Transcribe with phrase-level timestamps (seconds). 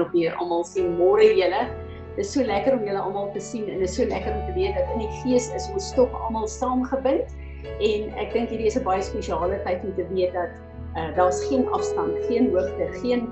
[0.00, 1.62] of meer almal sien môre julle.
[2.16, 4.42] Dit is so lekker om julle almal te sien en dit is so lekker om
[4.46, 7.32] te weet dat in die gees is ons tog almal saamgebind
[7.82, 10.52] en ek dink hierdie is 'n baie spesiale tyd om te weet dat
[10.96, 13.28] uh, daar's geen afstand, geen hoogte, geen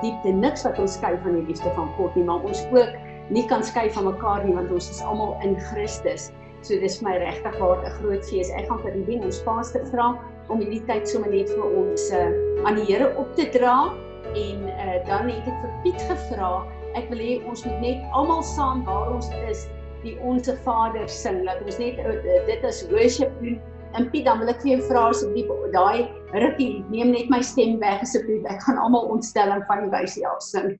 [0.00, 2.94] diepte, niks wat ons skei van die liefde van God nie, maar ons ook
[3.30, 6.30] nie kan skei van mekaar nie want ons is almal in Christus.
[6.62, 8.50] So dis my regtig waar 'n groot fees.
[8.50, 10.14] Ek gaan vir die ons paaste vra
[10.48, 12.30] om hierdie tyd sommer net vir ons uh,
[12.64, 13.92] aan die Here op te dra
[14.34, 16.52] en uh, dan het ek vir Piet gevra
[16.98, 19.66] ek wil hê ons moet net almal saam waar ons is
[20.02, 22.16] die onsse Vader sing dat ons net uh,
[22.48, 23.60] dit as worship doen
[23.92, 27.74] En Piet, dan wil ek vir jou vra asseblief daai rukkie, neem net my stem
[27.82, 28.44] weg asseblief.
[28.48, 30.70] Ek gaan almal ontstelling van die wysie af sing.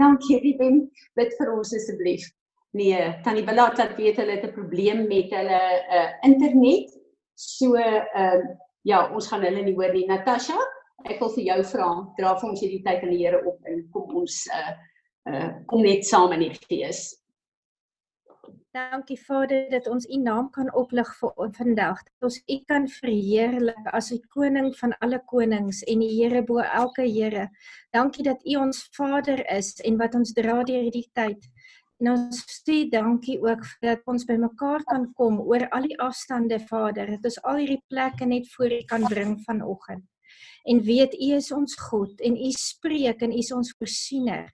[0.00, 0.86] Dankie, Ruben.
[1.20, 2.24] Bid vir ons asseblief.
[2.78, 5.60] Nee, Tannie Bella het laat weet hulle het 'n probleem met hulle
[5.92, 6.96] uh, internet.
[7.36, 8.44] So ehm uh,
[8.88, 10.06] ja, ons gaan hulle nie hoor nie.
[10.08, 10.56] Natasha,
[11.08, 13.82] ek wil vir jou vra, dra vir ons hierdie tyd aan die Here op en
[13.94, 14.72] kom ons uh
[15.32, 17.10] uh kom net saam in die fees.
[18.72, 21.98] Dankie Vader dat ons U naam kan oplig vir vandag.
[22.06, 26.64] Dat ons U kan verheerlik as die koning van alle konings en die Here bo
[26.64, 27.50] elke Here.
[27.92, 31.44] Dankie dat U ons Vader is en wat ons dra deur hierdie tyd.
[32.00, 37.12] En ons sê dankie ook dat ons bymekaar kan kom oor al die afstande Vader.
[37.18, 40.08] Dat ons al hierdie plekke net voor U kan bring vanoggend.
[40.64, 44.50] En weet U is ons God en U spreek en U is ons voorsiener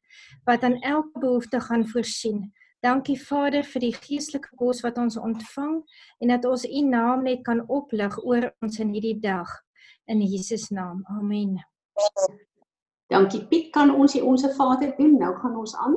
[0.48, 2.48] wat aan elke behoefte gaan voorsien.
[2.80, 5.80] Dankie Vader vir die geestelike kos wat ons ontvang
[6.22, 9.50] en dat ons U naam net kan oplig oor ons in hierdie dag
[10.08, 11.02] in Jesus naam.
[11.18, 11.58] Amen.
[13.10, 15.16] Dankie Piet, kan ons die onsse Vader doen?
[15.18, 15.96] Nou gaan ons aan.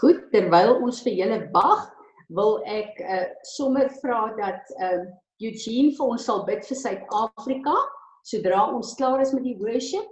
[0.00, 1.86] Goed, terwyl ons vir julle wag,
[2.34, 3.24] wil ek uh,
[3.54, 5.06] sommer vra dat uh,
[5.40, 7.76] Eugene vir ons sal bid vir Suid-Afrika
[8.28, 10.06] sodra ons klaar is met die worship.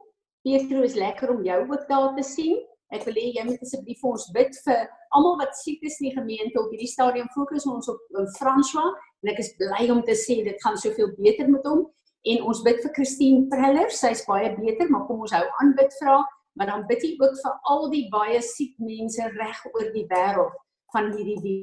[0.47, 2.56] Petro is lekker om jou ook daar te sien.
[2.94, 4.84] Ek wil hê jy moet asseblief vir ons bid vir
[5.16, 8.93] almal wat siek is in die gemeente op hierdie stadium fokus ons op um, François
[9.25, 11.87] en ek is bly om te sê dit gaan soveel beter met hom
[12.31, 15.94] en ons bid vir Christine Preller sy's baie beter maar kom ons hou aan bid
[16.00, 16.21] vra
[16.59, 20.54] maar dan bid jy ook vir al die baie siek mense reg oor die wêreld
[20.94, 21.59] van hierdie die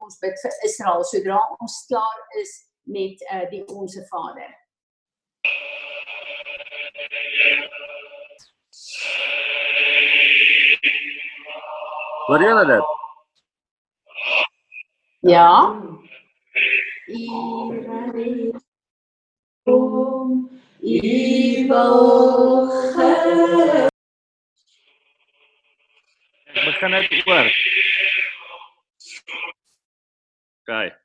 [0.00, 2.56] ons bid vir Israel sodra ons klaar is
[2.90, 4.50] met uh, die onsse Vader
[12.30, 12.84] Hoor julle dit?
[15.20, 15.74] Ja.
[26.46, 27.50] Ek begin net oor.
[30.70, 30.99] Kyk.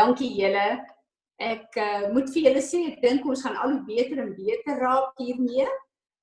[0.00, 0.66] Dankie julle.
[1.40, 4.78] Ek uh, moet vir julle sê ek dink ons gaan al hoe beter en beter
[4.80, 5.66] raak hiermee.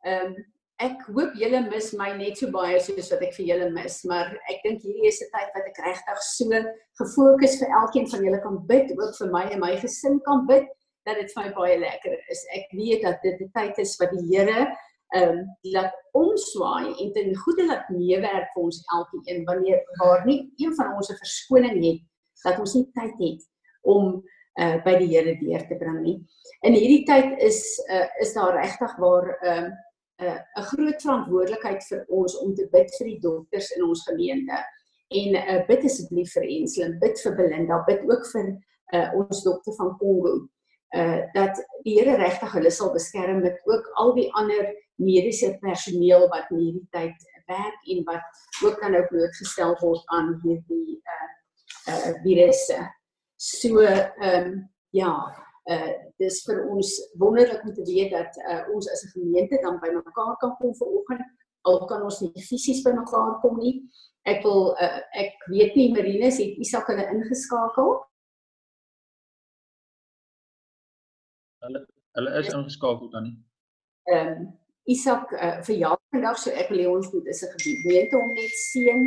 [0.06, 0.38] Ehm um,
[0.86, 4.28] ek hoop julle mis my net so baie soos wat ek vir julle mis, maar
[4.54, 6.60] ek dink hierdie is 'n tyd wat ek regtig so
[7.02, 10.70] gefokus vir elkeen van julle kan bid, ook vir my en my gesin kan bid
[11.10, 12.46] dat dit vir my baie lekker is.
[12.60, 14.62] Ek weet dat dit 'n tyd is wat die Here
[15.18, 15.44] ehm um,
[15.74, 20.94] laat omswaai en ten goeie laat meewerk vir ons elkeen wanneer waar nie een van
[20.98, 22.02] ons 'n verskoning het
[22.46, 23.42] dat ons nie tyd het
[23.88, 24.18] om
[24.58, 26.16] uh by die Here deur te bring nie.
[26.66, 29.76] In hierdie tyd is uh is daar regtig waar ehm um,
[30.18, 34.04] 'n uh, 'n groot verantwoordelikheid vir ons om te bid vir die dokters in ons
[34.10, 34.58] gemeente.
[35.14, 38.48] En uh bid asseblief vir Enslin, bid vir Belinda, bid ook vir
[38.98, 40.48] uh ons dokter van Kongo.
[40.96, 46.28] Uh dat die Here regtig hulle sal beskerm met ook al die ander mediese personeel
[46.34, 48.26] wat in hierdie tyd werk en wat
[48.66, 51.28] ook dan nou blootgestel word aan hierdie uh
[51.94, 52.80] uh virusse.
[53.38, 55.14] So ehm um, ja,
[55.70, 56.90] uh dis vir ons
[57.22, 60.74] wonderlik om te weet dat uh ons as 'n gemeente dan by mekaar kan kom
[60.74, 61.26] vir oggend
[61.62, 63.84] al kan ons nie fisies by mekaar kom nie.
[64.26, 67.92] Ek wil uh ek weet nie Marinus het Isak hulle ingeskakel.
[71.66, 71.86] Hulle
[72.18, 73.38] hulle is ingeskakel dan nie.
[74.14, 74.48] Ehm um,
[74.88, 78.54] Isak uh, verjaar vandag so ek wil hê ons moet is 'n gemeente om net
[78.72, 79.02] seën.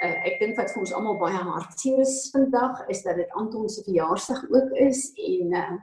[0.00, 3.68] Uh, ek dink wat vir ons almal baie hartseer is vandag is dat dit Anton
[3.68, 5.74] se verjaarsdag ook is en uh,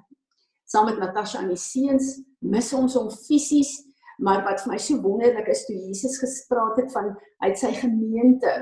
[0.65, 3.75] saam met Natasha en die seuns mis ons hom fisies
[4.17, 7.11] maar wat vir my so wonderlik is toe Jesus gespreek het van
[7.43, 8.55] hy het sy gemeente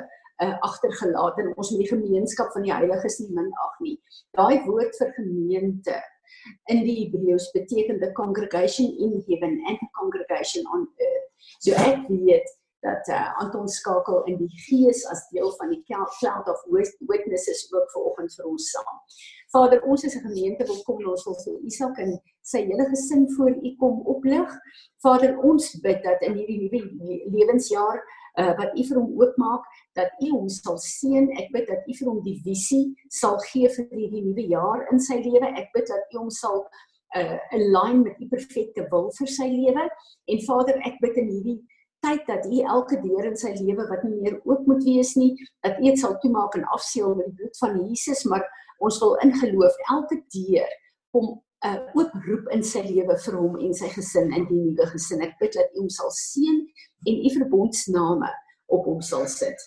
[0.44, 3.96] uh, agtergelaat en ons met die gemeenskap van die heiliges nie minag nie.
[4.36, 6.02] Daai woord vir gemeente
[6.74, 11.32] in die Hebreëus beteken the congregation in heaven and the congregation on earth.
[11.64, 12.52] So ek weet
[12.86, 16.62] dat uh, Anton skakel in die gees as deel van die cloud of
[17.10, 19.00] witnesses ook vanoggend vir ons saam.
[19.56, 22.86] Vader, ons is 'n gemeente wil kom en ons wil vir Isak en sy hele
[22.92, 24.52] gesin voor U kom oplig.
[25.04, 26.82] Vader, ons bid dat in hierdie nuwe
[27.34, 28.02] lewensjaar
[28.40, 31.30] uh, wat U vir hom oopmaak, dat U hom sal seën.
[31.42, 35.00] Ek bid dat U vir hom die visie sal gee vir hierdie nuwe jaar in
[35.00, 35.54] sy lewe.
[35.56, 36.66] Ek bid dat U hom sal
[37.16, 39.88] uh, align met U perfekte wil vir sy lewe.
[40.34, 41.60] En Vader, ek bid in hierdie
[42.06, 45.34] tyd dat U elke deur in sy lewe wat nie meer oop moet wees nie,
[45.66, 48.46] dat U dit sal toemaak en afseël met die bloed van Jesus, maar
[48.86, 50.72] ons wil in geloof elke deur
[51.16, 51.34] kom
[51.66, 55.24] 'n uh, oproep in sy lewe vir hom en sy gesin in die nuwe gesin.
[55.26, 56.60] Ek bid dat U hom sal seën
[57.10, 58.30] en U verbondsname
[58.76, 59.58] op hom sal sit.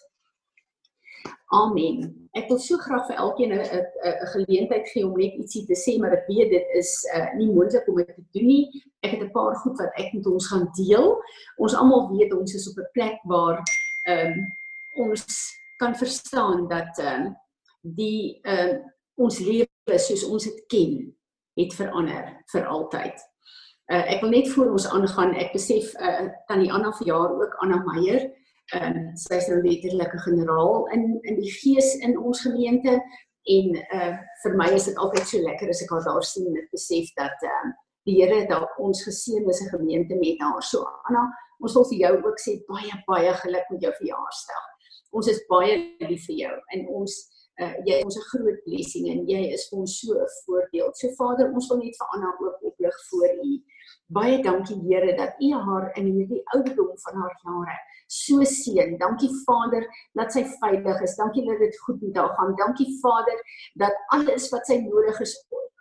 [1.48, 2.28] Amen.
[2.36, 5.98] Ek wil so graag vir elkeen 'n 'n geleentheid gee om net ietsie te sê,
[5.98, 8.84] maar ek weet dit is uh, nie moontlik om dit te doen nie.
[9.00, 11.16] Ek het 'n paar goed wat ek met ons gaan deel.
[11.56, 13.62] Ons almal weet ons is op 'n plek waar
[14.06, 14.56] ehm um,
[15.08, 15.24] ons
[15.78, 17.36] kan verstaan dat ehm um,
[17.82, 21.16] die ehm um, ons lewe soos ons dit ken
[21.56, 23.16] het verander vir altyd.
[23.88, 27.82] Uh, ek wil net voor ons aangaan, ek besef uh, tannie Anna verjaar ook Anna
[27.86, 28.28] Meyer
[28.76, 33.00] ehm um, sy is nou letterlik 'n generaal in in die gees in ons gemeente
[33.56, 36.68] en uh vir my is dit altyd so lekker as ek haar daar sien en
[36.72, 37.76] besef dat ehm uh,
[38.08, 40.62] die Here het ons geseën as 'n gemeente met haar.
[40.62, 41.24] So Anna,
[41.60, 44.64] ons wil vir jou ook sê baie baie geluk met jou verjaarsdag.
[45.10, 45.74] Ons is baie
[46.08, 47.12] lief vir jou en ons
[47.62, 50.96] uh jy is ons 'n groot blessing en jy is vir ons so 'n voorbeeld.
[50.96, 53.52] So Vader, ons wil net vir Anna ook oplig voor U.
[54.08, 58.96] Baie dankie Here dat U haar in hierdie ouderdom van haar jare so seën.
[58.98, 59.84] Dankie Vader
[60.18, 61.16] dat sy veilig is.
[61.20, 62.56] Dankie dat dit goed met haar gaan.
[62.56, 63.38] Dankie Vader
[63.80, 65.36] dat alles wat sy nodig is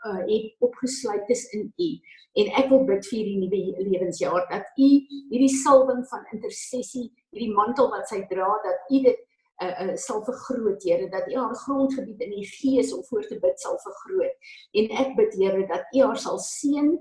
[0.06, 1.90] uh, het opgesluit is in U.
[2.38, 4.90] En ek wil bid vir hierdie nuwe lewensjaar dat U
[5.32, 9.24] hierdie salwing van intersessie, hierdie mantel wat sy dra, dat U dit
[9.64, 13.40] uh, uh, sal vergroot, Here, dat U haar grondgebied in die gees om voor te
[13.42, 14.54] bid sal vergroot.
[14.78, 16.94] En ek bid Here dat U haar sal seën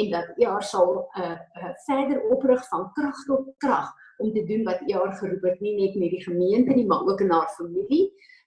[0.00, 4.44] en dat U haar sal uh, uh, verder oprig van krag tot krag om te
[4.44, 7.48] doen wat haar geroep het, nie net met die gemeente nie, maar ook in haar
[7.56, 8.06] familie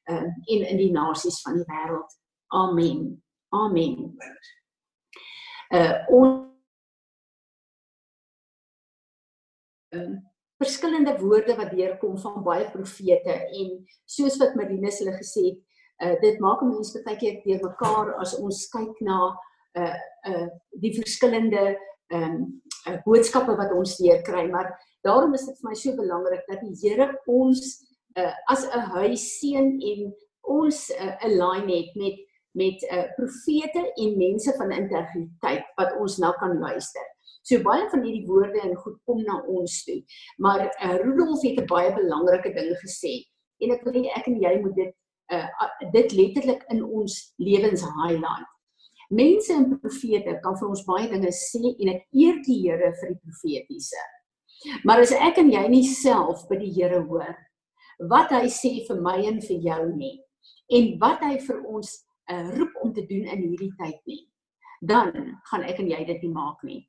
[0.09, 2.17] uh, en in die nasies van die wêreld.
[2.47, 3.23] Amen.
[3.49, 4.17] Amen.
[5.73, 6.49] Uh ons
[9.95, 10.09] uh,
[10.61, 15.61] verskillende woorde wat deurkom van baie profete en soos wat Marinus hulle gesê het,
[16.03, 19.19] uh dit maak 'n mens baie keer deur mekaar as ons kyk na
[19.81, 19.97] uh
[20.29, 20.47] uh
[20.81, 21.77] die verskillende
[22.13, 24.73] ehm um, uh, boodskappe wat ons deur kry, maar
[25.03, 27.63] daarom is dit vir my so belangrik dat die Here ons
[28.17, 32.21] uh, as 'n huis seën en ons 'n uh, lyn het met
[32.53, 37.05] met uh, profete en mense van integriteit wat ons nou kan luister.
[37.41, 40.03] So baie van hierdie woorde en goed kom na ons toe.
[40.37, 43.25] Maar uh, Rudolf het 'n baie belangrike ding gesê
[43.57, 44.93] en ek wil ek en jy moet dit
[45.33, 45.47] uh
[45.91, 48.52] dit letterlik in ons lewens highlight.
[49.11, 53.13] Mense en profete kan vir ons baie dinge sê en ek eer die Here vir
[53.13, 54.03] die profetiese.
[54.83, 57.35] Maar as ek en jy nie self by die Here hoor
[58.09, 60.15] wat hy sê vir my en vir jou nie
[60.73, 61.89] en wat hy vir ons
[62.31, 64.23] uh, roep om te doen in hierdie tyd nie,
[64.81, 65.11] dan
[65.49, 66.81] gaan ek en jy dit nie maak nie.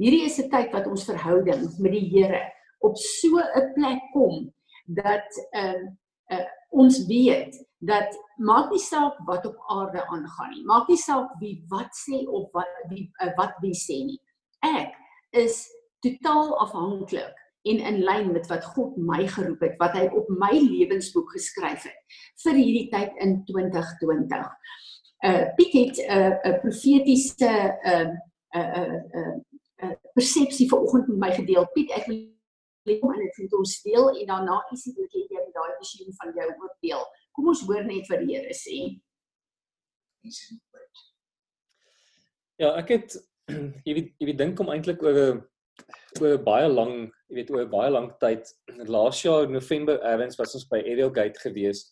[0.00, 2.42] Hierdie is 'n tyd wat ons verhouding met die Here
[2.80, 4.52] op so 'n plek kom
[4.86, 5.88] dat ehm
[6.30, 10.64] uh, uh, ons weet dat maak nie saak wat op aarde aangaan nie.
[10.64, 14.20] Maak nie saak wie wat sê of wat wie uh, wat wie sê nie.
[14.62, 14.94] Ek
[15.34, 15.64] is
[16.04, 20.52] totaal afhanklik en in lyn met wat God my geroep het, wat hy op my
[20.54, 24.46] lewensboek geskryf het vir hierdie tyd in 2020.
[25.22, 27.50] Uh het 'n uh, 'n profetiese
[27.82, 28.14] uh 'n
[28.58, 29.36] uh, 'n uh, uh,
[29.82, 31.66] uh, persepsie vanoggend met my gedeel.
[31.74, 35.54] Piet, ek wil kom en dit met ons deel en daarna ietsie wat jy met
[35.54, 37.04] daai visioen van jou ook deel.
[37.32, 38.78] Kom ons hoor net wat die Here sê.
[42.60, 43.16] Ja, ek het
[43.86, 45.40] jy weet jy weet dink om eintlik oor 'n
[46.20, 48.46] oor baie lang, jy weet oor baie lank tyd.
[48.86, 51.88] Laas jaar November eers was ons by Ariel Gate gewees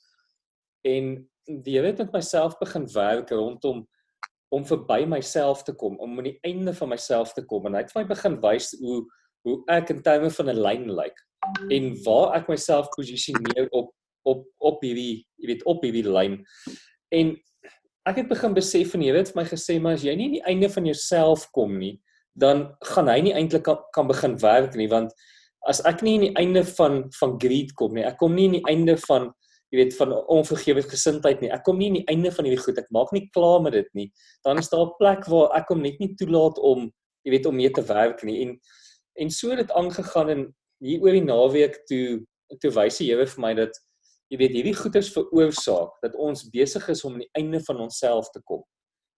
[0.87, 1.17] en
[1.47, 3.87] die Here het met myself begin werk rondom
[4.51, 7.85] om verby myself te kom, om aan die einde van myself te kom en hy
[7.85, 9.01] het vir my begin wys hoe
[9.49, 11.17] hoe ek in terme van 'n lyn lyk
[11.73, 13.95] en waar ek myself posisioneer op
[14.29, 16.39] op op hierdie jy weet op hierdie lyn.
[17.15, 17.35] En
[18.09, 20.39] ek het begin besef van Here het vir my gesê maar as jy nie aan
[20.39, 21.99] die einde van jouself kom nie,
[22.35, 25.13] dan gaan hy nie eintlik kan, kan begin werk nie want
[25.69, 28.59] as ek nie aan die einde van van greed kom nie, ek kom nie aan
[28.61, 29.31] die einde van
[29.71, 31.51] jy weet van onvergewe gesindheid nie.
[31.55, 32.79] Ek kom nie aan die einde van hierdie goed.
[32.81, 34.09] Ek maak nie klaar met dit nie.
[34.43, 36.91] Dan is daar 'n plek waar ek hom net nie toelaat om
[37.25, 38.43] jy weet om mee te werk nie.
[38.43, 38.59] En
[39.21, 42.27] en so het dit aangegaan en hier oor die naweek toe
[42.61, 43.79] toe wys die Here vir my dat
[44.31, 48.31] jy weet hierdie goeders veroorsaak dat ons besig is om aan die einde van onsself
[48.31, 48.63] te kom.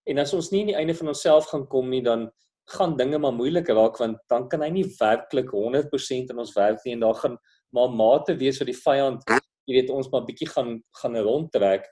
[0.09, 2.31] En as ons nie aan die einde van onsself gaan kom nie, dan
[2.71, 6.79] gaan dinge maar moeilik raak want dan kan hy nie werklik 100% in ons werk
[6.85, 7.37] nie en daar gaan
[7.75, 9.25] maar mate wees vir die vyand
[9.67, 11.89] jy weet ons maar bietjie gaan gaan rondtrek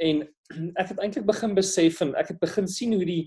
[0.00, 0.24] en
[0.80, 3.24] ek het eintlik begin besef en ek het begin sien hoe die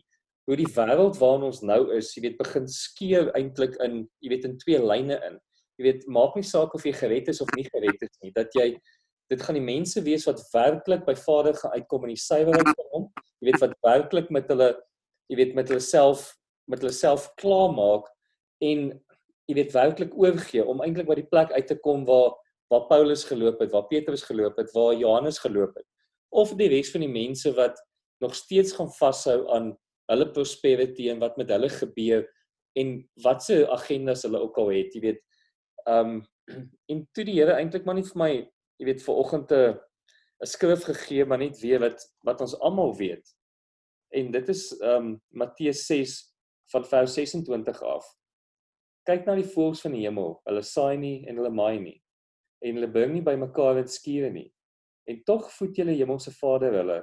[0.49, 4.49] hoe die wêreld waarin ons nou is jy weet begin skeer eintlik in jy weet
[4.49, 5.37] in twee lyne in
[5.77, 8.53] jy weet maak nie saak of jy gered is of nie gered is nie dat
[8.57, 8.71] jy
[9.31, 12.91] dit gaan die mense wees wat werklik by Vader gaan uitkom in die suiwerheid van
[12.93, 13.07] hom
[13.39, 14.71] jy weet wat werklik met hulle
[15.31, 16.31] jy weet met hulle self
[16.71, 18.07] met hulle self klaarmaak
[18.65, 18.87] en
[19.49, 22.33] jy weet werklik oorgee om eintlik by die plek uit te kom waar
[22.73, 25.85] waar Paulus geloop het, waar Petrus geloop het, waar Johannes geloop het.
[26.33, 27.77] Of die res van die mense wat
[28.23, 29.75] nog steeds gaan vashou aan
[30.09, 32.25] hulle prosperity en wat met hulle gebeur
[32.79, 35.21] en watse agendas hulle ook al het, jy weet.
[35.89, 36.23] Um
[36.91, 38.31] en toe die Here eintlik maar nie vir my,
[38.79, 39.79] jy weet, ver oggend 'n
[40.41, 43.35] 'n skrif gegee, maar net weer wat wat ons almal weet.
[44.11, 46.35] En dit is um Matteus 6
[46.71, 48.05] van vers 26 af.
[49.05, 50.41] Kyk na die voëls van die hemel.
[50.45, 52.01] Hulle saai nie en hulle maai nie
[52.65, 54.47] en hulle bring nie bymekaar dit skure nie.
[55.05, 56.99] En tog voed julle hemelse Vader hulle.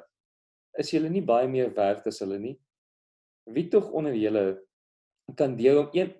[0.80, 2.56] Is julle nie baie meer werd as hulle nie?
[3.52, 4.44] Wie tog onder julle
[5.38, 6.12] kan deel om een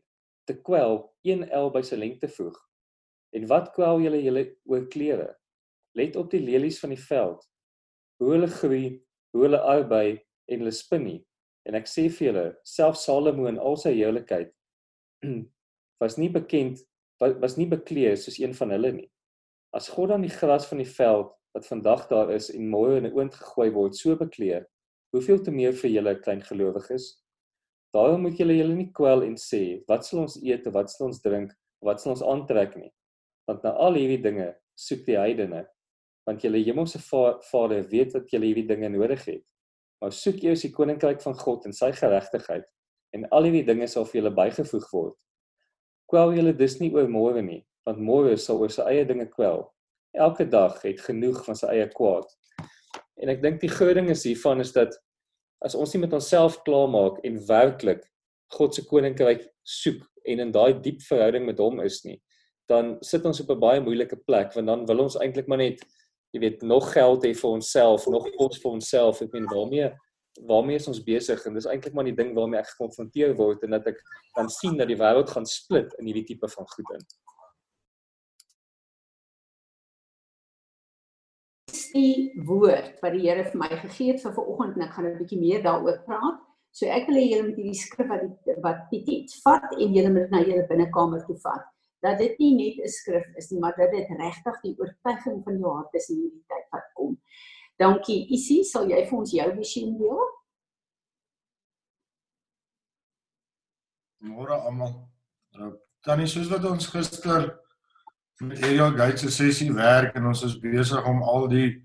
[0.47, 2.56] te kwel, een el by sy lengte voeg?
[3.35, 5.32] En wat kwel julle julle oor klere?
[5.99, 7.42] Let op die lelies van die veld.
[8.20, 8.87] Hoe hulle groei,
[9.32, 10.06] hoe hulle arbei
[10.49, 11.20] en hulle spin nie.
[11.68, 14.50] En ek sê vir julle, self Salomo in al sy heiligheid
[16.02, 16.82] was nie bekend
[17.22, 19.08] was nie bekleed soos een van hulle nie.
[19.76, 23.06] As God dan die gras van die veld wat vandag daar is en môre in
[23.06, 24.66] 'n oond gegooi word, so bekleed,
[25.12, 27.22] hoeveel te meer vir julle klein gelowiges?
[27.94, 31.06] Daarom moet julle julle nie kwel en sê, wat sal ons eet of wat sal
[31.06, 32.90] ons drink of wat sal ons aantrek nie?
[33.46, 35.66] Want na al hierdie dinge soek die heidene,
[36.29, 39.43] want julle hemelse Vader weet dat julle hierdie dinge nodig het.
[40.00, 42.67] Maar soek eers die koninkryk van God en sy geregtigheid
[43.17, 45.19] en al hierdie dinge sal vir julle bygevoeg word.
[46.11, 49.67] Kwel julle dus nie oor môre nie, want môre sal oor sy eie dinge kwel.
[50.12, 52.29] Elke dag het genoeg van sy eie kwaad.
[53.23, 54.97] En ek dink die groot ding is hiervan is dat
[55.62, 58.02] as ons nie met onsself klaarmaak en werklik
[58.52, 62.19] God se koninkryk soek en in daai diep verhouding met hom is nie,
[62.69, 65.81] dan sit ons op 'n baie moeilike plek want dan wil ons eintlik maar net
[66.33, 69.23] jy weet nog geld hê vir onsself, nog kos vir onsself.
[69.23, 69.93] Ek meen waarmee
[70.49, 73.77] waarmee is ons besig en dis eintlik maar die ding waarmee ek gekonfronteer word en
[73.77, 73.99] dat ek
[74.33, 77.05] kan sien dat die wêreld gaan split in hierdie tipe van goed in.
[81.93, 85.19] die woord wat die Here vir my gegee het vir vanoggend en ek gaan 'n
[85.21, 86.41] bietjie meer daaroor praat.
[86.73, 89.95] So ek wil hê julle moet hierdie skrif wat die, wat Piet het vat en
[89.95, 91.65] julle moet na julle binnekamer toe vat.
[92.02, 95.59] Dat dit nie net 'n skrif is nie, maar dat dit regtig die oortuiging van
[95.59, 97.18] jou hart is in hierdie tyd wat kom.
[97.78, 100.25] Dankie Isie, sal jy vir ons jou visioen deel?
[104.23, 105.09] Môre almal.
[105.59, 107.59] Nou, Tannie, soos wat ons gister
[108.40, 111.82] met Area Gate se sessie werk en ons is besig om al die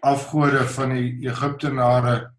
[0.00, 2.32] afgode van die Egiptenare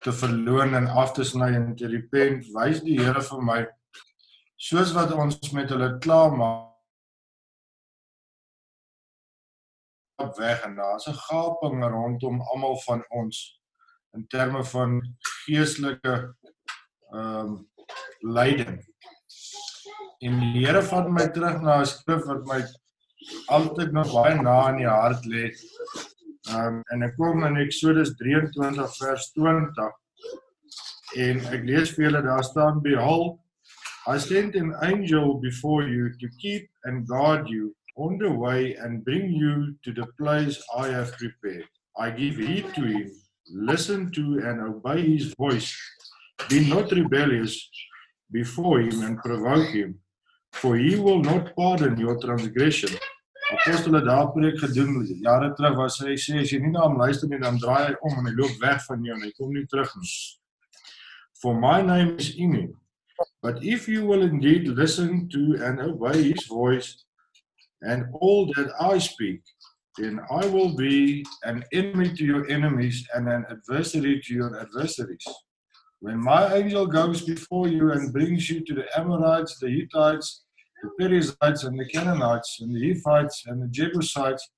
[0.00, 3.66] te verloon en af te sny en te repent, wys die Here vir my
[4.60, 6.68] soos wat ons met hulle klaar maak
[10.36, 13.60] weg en daar's 'n gaping rondom almal van ons
[14.12, 15.00] in terme van
[15.44, 16.14] geestelike
[17.12, 17.70] ehm um,
[18.20, 18.84] lyding.
[20.20, 22.60] En die Here vat my terug na 'n skrif wat my
[23.46, 25.46] altyd nog baie na in die hart lê.
[26.48, 29.92] Ehm um, en ek kom in Eksodus 23 vers 20
[31.16, 33.40] en ek lees vir julle daar staan behold
[34.10, 39.04] I sent an angel before you to keep and guard you on the way and
[39.04, 41.68] bring you to the place I have prepared.
[41.96, 43.12] I give heed to him,
[43.52, 45.70] listen to and obey his voice.
[46.48, 47.54] Be not rebellious
[48.32, 50.00] before him and provoke him,
[50.54, 52.90] for he will not pardon your transgression.
[53.52, 56.98] Apostel het daar preek gedoen jare terug waar hy sê as jy nie na hom
[56.98, 59.54] luister nie dan draai hy om en hy loop weg van jou en hy kom
[59.54, 60.14] nie terug nie.
[61.42, 62.72] For my name is him.
[63.42, 67.04] But if you will indeed listen to and obey his voice
[67.82, 69.40] and all that I speak,
[69.98, 75.26] then I will be an enemy to your enemies and an adversary to your adversaries.
[76.00, 80.44] When my angel goes before you and brings you to the Amorites, the Hittites,
[80.82, 84.48] the Perizzites, and the Canaanites, and the Hephites, and the Jebusites,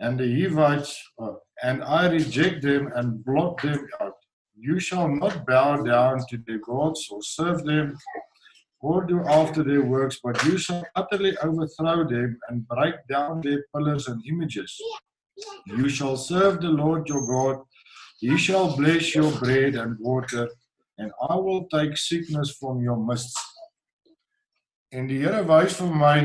[0.00, 4.14] and the Hivites, uh, and I reject them and blot them out,
[4.56, 7.96] you shall not bow down to their gods or serve them
[8.80, 13.64] or do after their works, but you shall utterly overthrow them and break down their
[13.74, 14.78] pillars and images.
[15.66, 17.64] You shall serve the Lord your God.
[18.18, 20.48] He shall bless your bread and water,
[20.98, 23.36] and I will take sickness from your midst.
[24.92, 26.16] En die Here wys vir my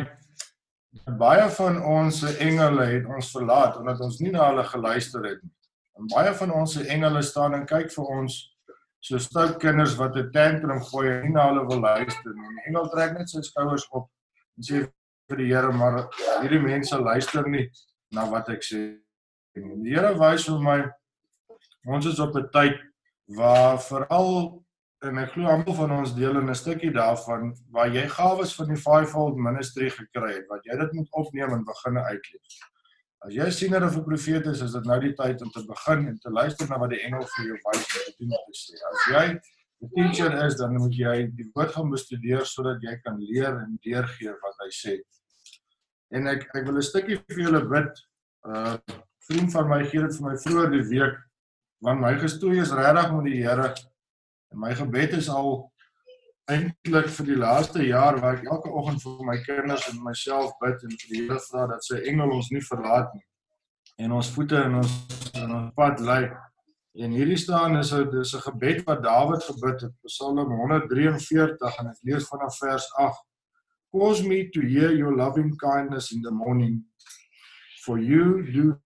[1.20, 5.52] baie van ons engele het ons verlaat omdat ons nie na hulle geluister het nie.
[6.00, 8.40] En baie van ons se engele staan en kyk vir ons
[9.02, 12.50] so stout kinders wat 'n tantrum gooi en nie na hulle wil luister nie.
[12.56, 14.10] Die engel trek net sy skouers op
[14.58, 14.88] en sê
[15.30, 16.08] vir die Here, maar
[16.42, 17.70] hierdie mense luister nie
[18.12, 18.82] na wat ek sê
[19.56, 19.84] nie.
[19.84, 20.80] Die Here wys vir my
[21.88, 22.78] ons is op 'n tyd
[23.38, 24.64] waar veral
[25.02, 28.68] en ek glo almal van ons deel in 'n stukkie daarvan waar jy gawes van
[28.68, 32.60] die fivefold ministry gekry het wat jy dit moet opneem en begin uitleef.
[33.22, 36.08] As jy sien dat 'n profeet is, is dit nou die tyd om te begin
[36.08, 38.78] en te luister na wat die engel vir jou wys en te doen te sê.
[38.92, 39.26] As jy
[39.82, 43.78] 'n teacher is, dan moet jy die woord gaan bestudeer sodat jy kan leer en
[43.84, 45.02] deurgee wat hy sê.
[46.12, 47.94] En ek ek wil 'n stukkie vir julle bid.
[48.46, 48.78] Uh
[49.30, 51.18] vriend van my gee dit vir my vroeër die week
[51.82, 53.74] want my gestoei is regtig met die Here.
[54.52, 55.71] En my gebed is al
[56.50, 60.84] eintlik vir die laaste jaar waar ek elke oggend vir my kinders en myself bid
[60.84, 63.26] en vir die Here vra dat sy engel ons nie verlaat nie
[64.02, 64.94] en ons voete in ons
[65.38, 66.24] in ons pad lei.
[67.00, 71.88] En hierdie staan is 'n dis 'n gebed wat Dawid gebid het, Psalm 143 en
[71.88, 73.16] ek lees vanaf vers 8.
[73.92, 76.86] Cause me to hear your loving kindness in the morning
[77.86, 78.80] for you do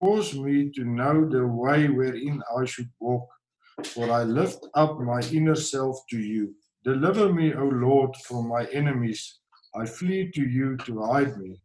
[0.00, 3.33] Cause me to know the way wherein I should walk
[3.82, 6.54] for I lift up my inner self to you.
[6.84, 9.40] Deliver me, O Lord, from my enemies.
[9.74, 11.60] I flee to you to hide me.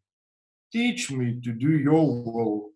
[0.72, 2.70] Teach me to do your will,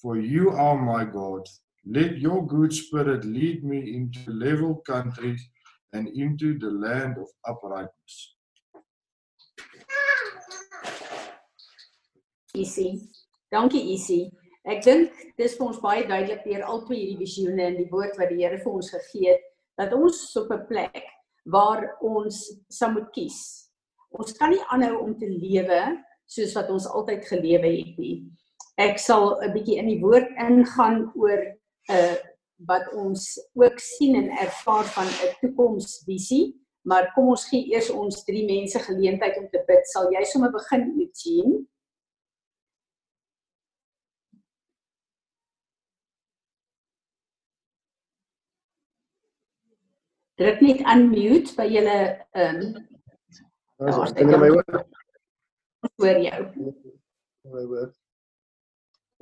[0.00, 1.46] for you are my God.
[1.84, 5.42] Let your good spirit lead me into level countries
[5.92, 8.34] and into the land of uprightness.
[12.54, 13.08] Isie.
[13.52, 14.30] Dankie Isie.
[14.62, 18.14] Ek dink dis vir ons baie duidelik deur al twee hierdie visioene en die woord
[18.20, 19.48] wat die Here vir ons gegee het
[19.80, 21.02] dat ons op 'n plek
[21.50, 22.38] waar ons
[22.70, 23.70] sal moet kies.
[24.14, 28.22] Ons kan nie aanhou om te lewe soos wat ons altyd gelewe het nie.
[28.78, 31.58] Ek sal 'n bietjie in die woord ingaan oor 'n
[31.90, 32.16] uh, eh,
[32.68, 36.54] wat ons ook sien en ervaar van 'n toekomsvisie,
[36.86, 39.86] maar kom ons gee eers ons drie mense geleentheid om te bid.
[39.86, 41.66] Sal jy sommer begin, Eugene?
[50.42, 51.98] Druk net unmute by julle
[52.34, 52.88] ehm um,
[53.82, 54.84] Ons kan my hoor.
[55.98, 56.42] Hoor jou.
[57.50, 57.88] My hoor.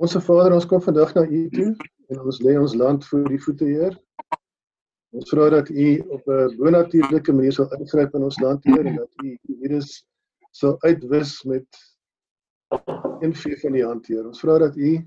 [0.01, 1.71] Ons Vader, ons kom vandag na U toe
[2.11, 3.97] en ons lê ons land voor U voete, Heer.
[5.17, 8.95] Ons vra dat U op 'n bonatuurlike manier sal ingryp in ons land hier en
[9.01, 10.05] dat U die virus
[10.51, 11.81] sal uitwis met
[13.21, 14.25] een vee van die hand hier.
[14.27, 14.97] Ons vra dat U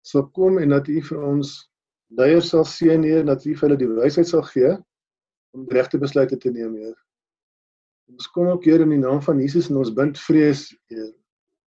[0.00, 1.56] sal kom en dat U vir ons
[2.16, 4.78] leiers sal seën hier en dat U vir hulle die wysheid sal gee
[5.56, 6.94] om die regte besluite te neem hier.
[8.10, 11.10] Ons kom ook hier in die naam van Jesus en ons bind vrees hier.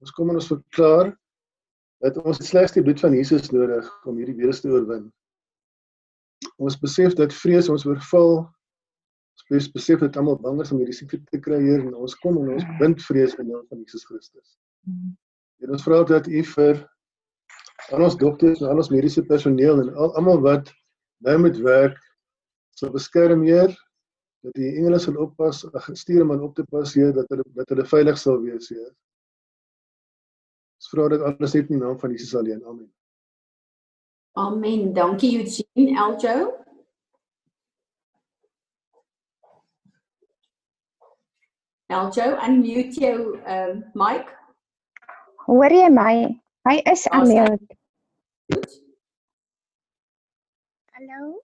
[0.02, 1.12] Ons kom en ons verklaar
[2.02, 5.06] dat ons slegs die bloed van Jesus nodig om hierdie virus te oorwin.
[6.58, 8.42] Ons besef dat vrees ons oorval.
[9.52, 12.40] Ons besef dat almal bang is om hierdie siekte te kry hier en ons kom
[12.40, 14.56] en ons bind vrees in naam van Jesus Christus.
[15.62, 16.82] En ons vra dat U vir
[17.94, 20.70] al ons dokters en al ons mediese personeel en al almal wat
[21.26, 21.98] nou met werk
[22.78, 23.70] sal beskerm hier
[24.42, 27.68] dat die engele sal oppas, gestuur om aan op te pas hier dat hulle dat
[27.70, 28.90] hulle veilig sal wees hier.
[30.82, 32.64] Ons vra dit alles net in die naam van Jesus alleen.
[32.66, 32.90] Amen.
[34.32, 34.92] Amen.
[34.96, 36.36] Dankie Eugene Eljo.
[41.86, 44.32] Eljo, unmute jou um mic.
[45.46, 46.16] Hoor jy my?
[46.66, 47.78] Hy is unmute.
[50.96, 51.42] Hallo.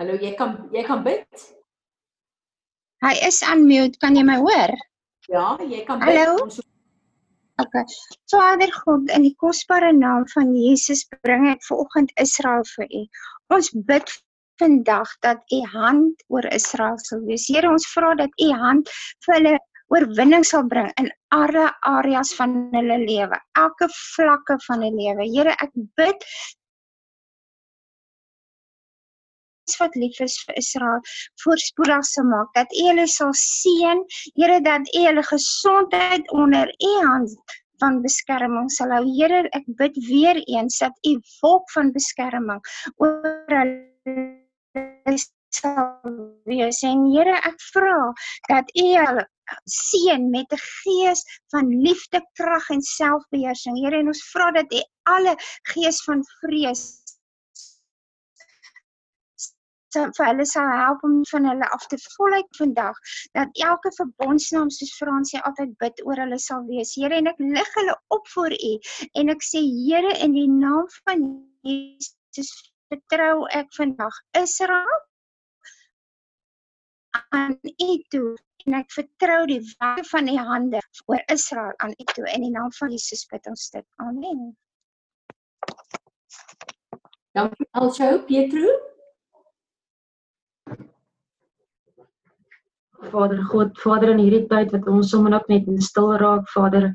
[0.00, 1.42] Hallo, jy kan jy kan bid?
[3.04, 4.00] Hy is unmute.
[4.00, 4.72] Kan jy my hoor?
[5.28, 6.16] Ja, jy kan bid.
[6.16, 6.38] Hallo?
[6.46, 6.62] Ons
[7.60, 7.84] Okay.
[8.32, 13.02] Vader God, in die kosbare naam van Jesus bring ek vanoggend Israel vir U.
[13.52, 14.14] Ons bid
[14.62, 17.44] vandag dat U hand oor Israel sal wees.
[17.52, 18.88] Here, ons vra dat U hand
[19.26, 19.52] vir hulle
[19.92, 25.28] oorwinning sal bring in alle areas van hulle lewe, elke vlakke van hulle lewe.
[25.28, 26.24] Here, ek bid
[29.78, 31.00] wat lief is vir Israel
[31.44, 34.04] voorspoedig sal maak dat U hulle sal seën
[34.34, 39.04] Here dat U hulle gesondheid onder U hand van beskerming sal hou.
[39.08, 42.60] Here, ek bid weer eens dat U wolk van beskerming
[43.00, 45.18] oor hulle
[45.56, 46.14] sal
[46.48, 46.82] wees.
[46.86, 48.12] En Here, ek vra
[48.52, 49.26] dat U hulle
[49.66, 53.78] seën met 'n gees van liefde, krag en selfbeheersing.
[53.82, 55.34] Here, en ons vra dat U alle
[55.74, 56.99] gees van vrees
[59.96, 62.98] vir hulle sal help om van hulle af te voluit vandag
[63.38, 66.94] dat elke verbondsnaam soos Frans sê altyd bid oor hulle sal wees.
[66.96, 68.72] Here en ek lig hulle op voor U
[69.22, 71.26] en ek sê Here in die naam van
[71.66, 72.52] Jesus
[72.90, 75.00] vertrou ek vandag Israel
[77.34, 82.08] aan U toe en ek vertrou die werke van U hande oor Israel aan U
[82.14, 83.86] toe in die naam van Jesus bid ons dit.
[84.04, 84.50] Amen.
[87.34, 88.70] Dankie Eljo, Pietro.
[93.10, 96.90] Vader God, Vader in hierdie tyd wat ons sommer ook net stil raak, Vader.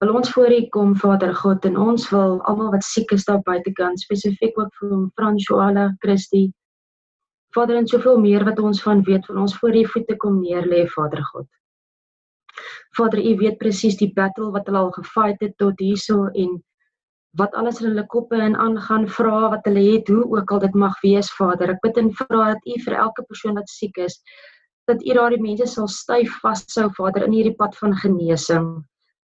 [0.00, 3.42] Wil ons voor U kom, Vader God, en ons wil almal wat siek is daar
[3.44, 6.50] buitekant, spesifiek ook vir Françoala, Christie.
[7.56, 10.86] Vader en soveel meer wat ons van weet, van ons voor U voete kom neerlê,
[10.94, 11.48] Vader God.
[12.96, 16.58] Vader, U weet presies die battle wat hulle al gefight het tot hierso en
[17.38, 20.74] wat alles in hulle koppe in aangaan, vra wat hulle het, hoe ook al dit
[20.74, 21.74] mag wees, Vader.
[21.76, 24.18] Ek bid en vra dat U vir elke persoon wat siek is,
[24.90, 28.70] dat U daardie mense sal styf vashou, Vader, in hierdie pad van genesing.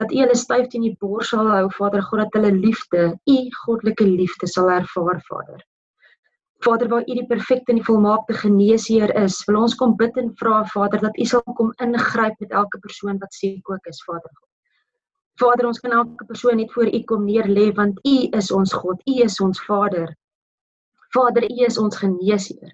[0.01, 3.37] Dat U hulle styf teen die bors sal hou, Vader, God dat hulle liefde, U
[3.63, 5.63] goddelike liefde sal ervaar, Vader.
[6.65, 10.33] Vader, waar U die perfekte en die volmaakte geneesheer is, wil ons kom bid en
[10.39, 14.31] vra, Vader, dat U sal kom ingryp met elke persoon wat siek ook is, Vader.
[15.41, 19.01] Vader, ons kan elke persoon net voor U kom neerlê want U is ons God,
[19.03, 20.13] U is ons Vader.
[21.15, 22.71] Vader, U is ons geneesheer.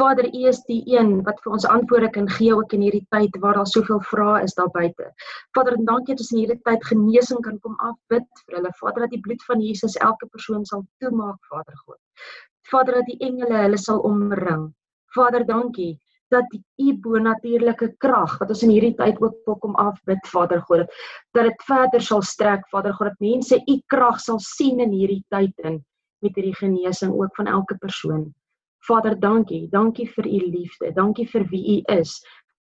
[0.00, 3.36] Vader, U is die een wat vir ons antwoorde kan gee ook in hierdie tyd
[3.42, 5.10] waar daar soveel vrae is daar buite.
[5.56, 8.72] Vader, dankie dat ons in hierdie tyd genesing kan kom afbid vir hulle.
[8.80, 12.00] Vader, dat die bloed van Jesus elke persoon sal toemaak, Vader God.
[12.72, 14.68] Vader, dat die engele hulle sal omring.
[15.16, 15.98] Vader, dankie
[16.34, 20.88] dat u bonatuurlike krag wat ons in hierdie tyd ook wil kom afbid Vader God
[21.36, 25.24] dat dit verder sal strek Vader God dat mense u krag sal sien in hierdie
[25.34, 25.80] tyd in
[26.24, 28.34] met hierdie genesing ook van elke persoon.
[28.78, 29.68] Vader, dankie.
[29.70, 30.92] Dankie vir u liefde.
[30.92, 32.18] Dankie vir wie u is.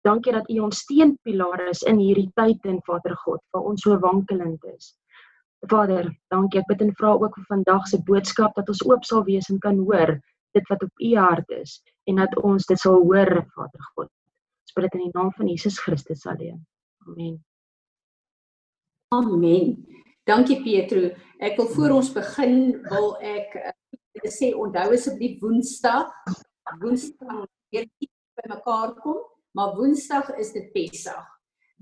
[0.04, 3.98] Dankie dat u ons steunpilaar is in hierdie tyd in Vader God waar ons so
[3.98, 4.94] wankelend is.
[5.70, 6.60] Vader, dankie.
[6.60, 9.60] Ek bid en vra ook vir vandag se boodskap dat ons oop sal wees en
[9.64, 10.18] kan hoor
[10.54, 14.10] dit wat op u hart is en dat ons dit sal hoor, Vader God.
[14.64, 16.62] Ons bid dit in die naam van Jesus Christus alleen.
[17.08, 17.36] Amen.
[19.14, 19.76] Amen.
[20.24, 21.10] Dankie Pietro.
[21.44, 22.56] Ek wil voor ons begin
[22.88, 23.74] wil ek uh,
[24.32, 26.10] sê onthou asseblief Woensdag.
[26.80, 27.86] Woensdag weer
[28.38, 29.20] by mekaar kom,
[29.54, 31.28] maar Woensdag is dit Pessach.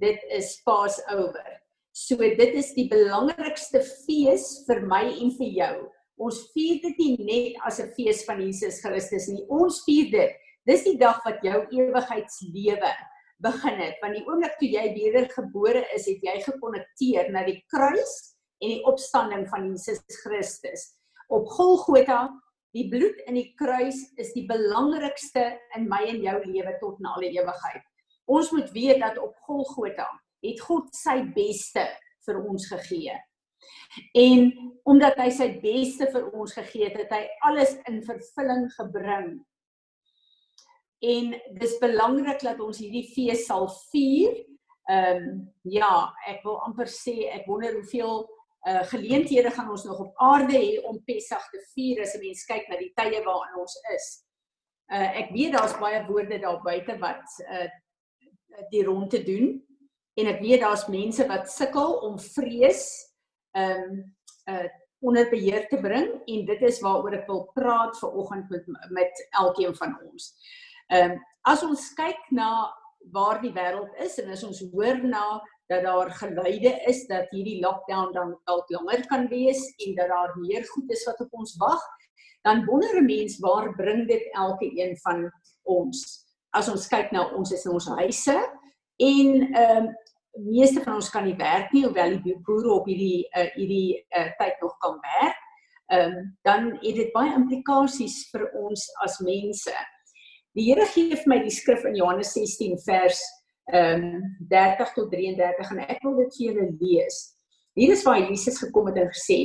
[0.01, 1.59] Dit is Passover.
[1.93, 5.75] So dit is die belangrikste fees vir my en vir jou
[6.23, 9.45] Ons vier dit nie net as 'n fees van Jesus Christus nie.
[9.49, 10.33] Ons vier dit.
[10.67, 12.93] Dis die dag wat jou ewigheidslewe
[13.43, 13.99] begin het.
[14.03, 18.15] Want die oomblik toe jy wedergebore is, het jy gekonnekteer na die kruis
[18.63, 20.93] en die opstanding van Jesus Christus.
[21.29, 22.29] Op Golgotha,
[22.73, 27.17] die bloed in die kruis is die belangrikste in my en jou lewe tot na
[27.17, 27.83] alle ewigheid.
[28.31, 30.07] Ons moet weet dat op Golgotha
[30.43, 31.85] het God sy beste
[32.27, 33.19] vir ons gegee.
[34.15, 34.53] En
[34.89, 39.33] omdat hy sy beste vir ons gegee het, het hy alles in vervulling gebring.
[41.03, 44.39] En dis belangrik dat ons hierdie fees sal vier.
[44.91, 48.25] Ehm um, ja, ek wil amper sê ek wonder hoeveel
[48.67, 52.45] uh geleenthede gaan ons nog op aarde hê om Pessach te vier as 'n mens
[52.47, 54.07] kyk na die tye waarin ons is.
[54.91, 57.69] Uh ek weet daar's baie woorde daar buite wat uh
[58.71, 59.67] die rond te doen
[60.15, 63.12] en ek weet daar's mense wat sukkel om vrees
[63.53, 64.15] ehm um,
[64.51, 64.69] uh
[65.03, 69.23] onder beheer te bring en dit is waaroor ek wil praat ver oggend met met
[69.41, 70.29] elkeen van ons.
[70.89, 72.71] Ehm um, as ons kyk na
[73.11, 75.41] waar die wêreld is en as ons hoor na
[75.73, 80.37] dat daar geluide is dat hierdie lockdown dan dalk langer kan wees en dat daar
[80.39, 81.83] meer goed is wat op ons wag,
[82.47, 85.31] dan wonder 'n mens waar bring dit elke een van
[85.63, 86.27] ons?
[86.51, 88.39] As ons kyk na ons is in ons huise
[88.97, 89.95] en ehm um,
[90.41, 94.31] meeste van ons kan nie werk nie hoewel die boere op hierdie uh, hierdie uh,
[94.39, 95.41] tyd nog kan werk.
[95.93, 99.75] Ehm um, dan het dit baie implikasies vir ons as mense.
[100.57, 103.21] Die Here gee vir my die skrif in Johannes 16 vers
[103.73, 107.21] ehm um, 30 tot 33 en ek wil dit vir julle lees.
[107.77, 109.43] Hier is waar Jesus gekom het en gesê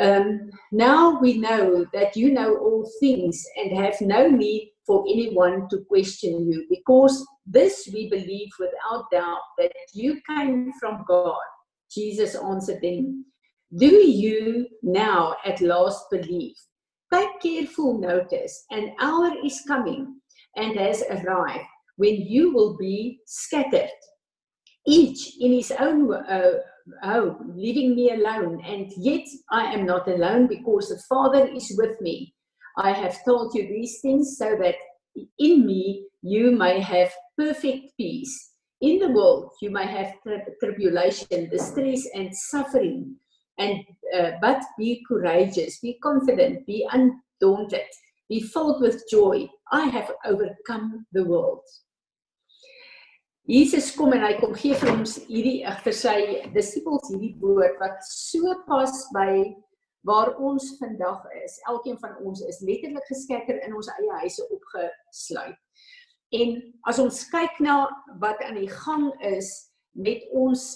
[0.00, 5.68] Um, now we know that you know all things and have no need for anyone
[5.68, 11.36] to question you because this we believe without doubt that you came from God.
[11.90, 13.26] Jesus answered them,
[13.76, 16.56] Do you now at last believe?
[17.12, 20.16] Take careful notice, an hour is coming
[20.56, 21.64] and has arrived
[21.98, 23.90] when you will be scattered,
[24.86, 26.52] each in his own uh,
[27.02, 28.62] home, leaving me alone.
[28.64, 32.34] And yet I am not alone because the Father is with me.
[32.78, 34.76] I have told you these things so that
[35.38, 38.52] in me you may have perfect peace.
[38.80, 43.16] In the world you may have tri tribulation, distress, and suffering.
[43.58, 43.82] And
[44.16, 47.90] uh, but be courageous, be confident, be undaunted,
[48.28, 49.48] be filled with joy.
[49.72, 51.66] I have overcome the world.
[53.48, 56.18] Jesus kom en hy kom gee vir ons hierdie vir sy
[56.52, 59.30] disippels hierdie woord wat so pas by
[60.06, 61.58] waar ons vandag is.
[61.68, 65.56] Elkeen van ons is letterlik geskekker in ons eie huise opgesluit.
[66.38, 66.58] En
[66.90, 67.86] as ons kyk na
[68.20, 69.50] wat aan die gang is
[69.96, 70.74] met ons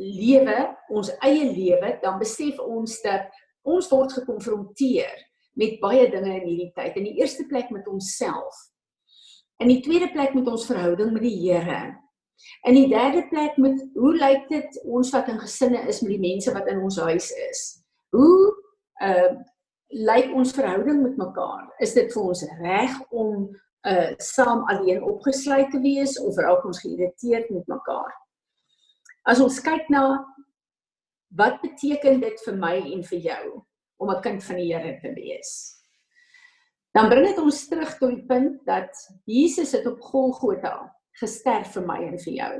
[0.00, 0.58] lewe,
[0.92, 3.30] ons eie lewe, dan besef ons dat
[3.64, 5.22] ons word gekonfronteer
[5.58, 6.98] met baie dinge in hierdie tyd.
[6.98, 8.56] In die eerste plek met onsself.
[9.62, 11.94] In die tweede plek met ons verhouding met die Here.
[12.66, 16.24] In die derde plek met hoe lyk dit ons wat in gesinne is met die
[16.24, 17.62] mense wat in ons huis is?
[18.14, 18.38] Hoe
[19.02, 19.34] uh
[19.94, 21.68] lyk ons verhouding met mekaar?
[21.84, 23.44] Is dit vir ons reg om
[23.90, 28.14] uh saam alleen opgesluit te wees of raak ons geïrriteerd met mekaar?
[29.28, 30.24] As ons kyk na
[31.34, 33.44] wat beteken dit vir my en vir jou
[34.02, 35.74] om 'n kind van die Here te wees?
[36.94, 38.94] dan bring dit ons terug tot die punt dat
[39.26, 40.76] Jesus het op Golgotha
[41.18, 42.52] gesterf vir my en vir jou.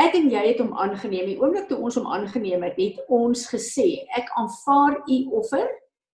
[0.00, 1.28] Ek en jy het hom aangeneem.
[1.28, 5.66] Die oomblik toe ons hom aangeneem het, het ons gesê, ek aanvaar u offer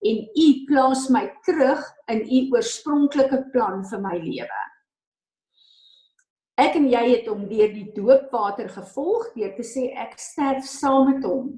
[0.06, 4.64] en u plaas my terug in u oorspronklike plan vir my lewe.
[6.56, 11.12] Ek en jy het hom deur die doopwater gevolg deur te sê ek sterf saam
[11.12, 11.54] met hom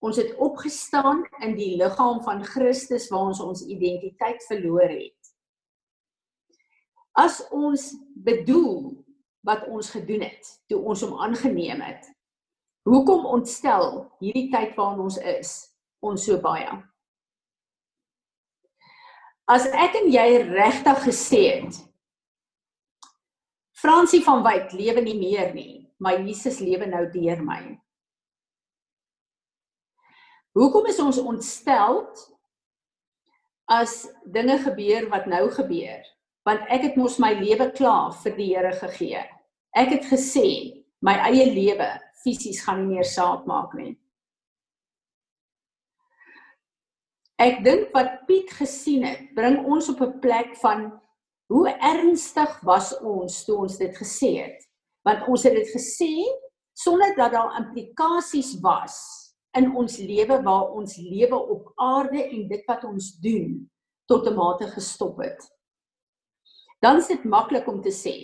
[0.00, 5.32] Ons het opgestaan in die liggaam van Christus waar ons ons identiteit verloor het.
[7.20, 7.90] As ons
[8.24, 8.94] bedoel
[9.46, 12.04] wat ons gedoen het toe ons hom aangeneem het.
[12.88, 15.52] Hoekom ontstel hierdie tyd waarin ons is
[16.04, 16.70] ons so baie?
[19.50, 21.80] As ek en jy regtig gesê het
[23.80, 27.62] Fransie van Wyk lewe nie meer nie, maar Jesus lewe nou deur my.
[30.58, 32.02] Hoekom is ons ontstel
[33.70, 36.02] as dinge gebeur wat nou gebeur?
[36.50, 39.20] Want ek het mos my lewe klaar vir die Here gegee.
[39.78, 40.48] Ek het gesê
[41.06, 41.86] my eie lewe
[42.24, 43.92] fisies gaan nie meer saak maak nie.
[47.38, 50.90] Ek dink wat Piet gesien het, bring ons op 'n plek van
[51.54, 54.58] hoe ernstig was ons toe ons dit gesê het?
[55.06, 56.10] Want ons het dit gesê
[56.74, 58.98] sonder dat daar implikasies was
[59.54, 63.70] in ons lewe waar ons lewe op aarde en dit wat ons doen
[64.10, 65.59] tot 'n mate gestop het.
[66.80, 68.14] Dan is dit maklik om te sê,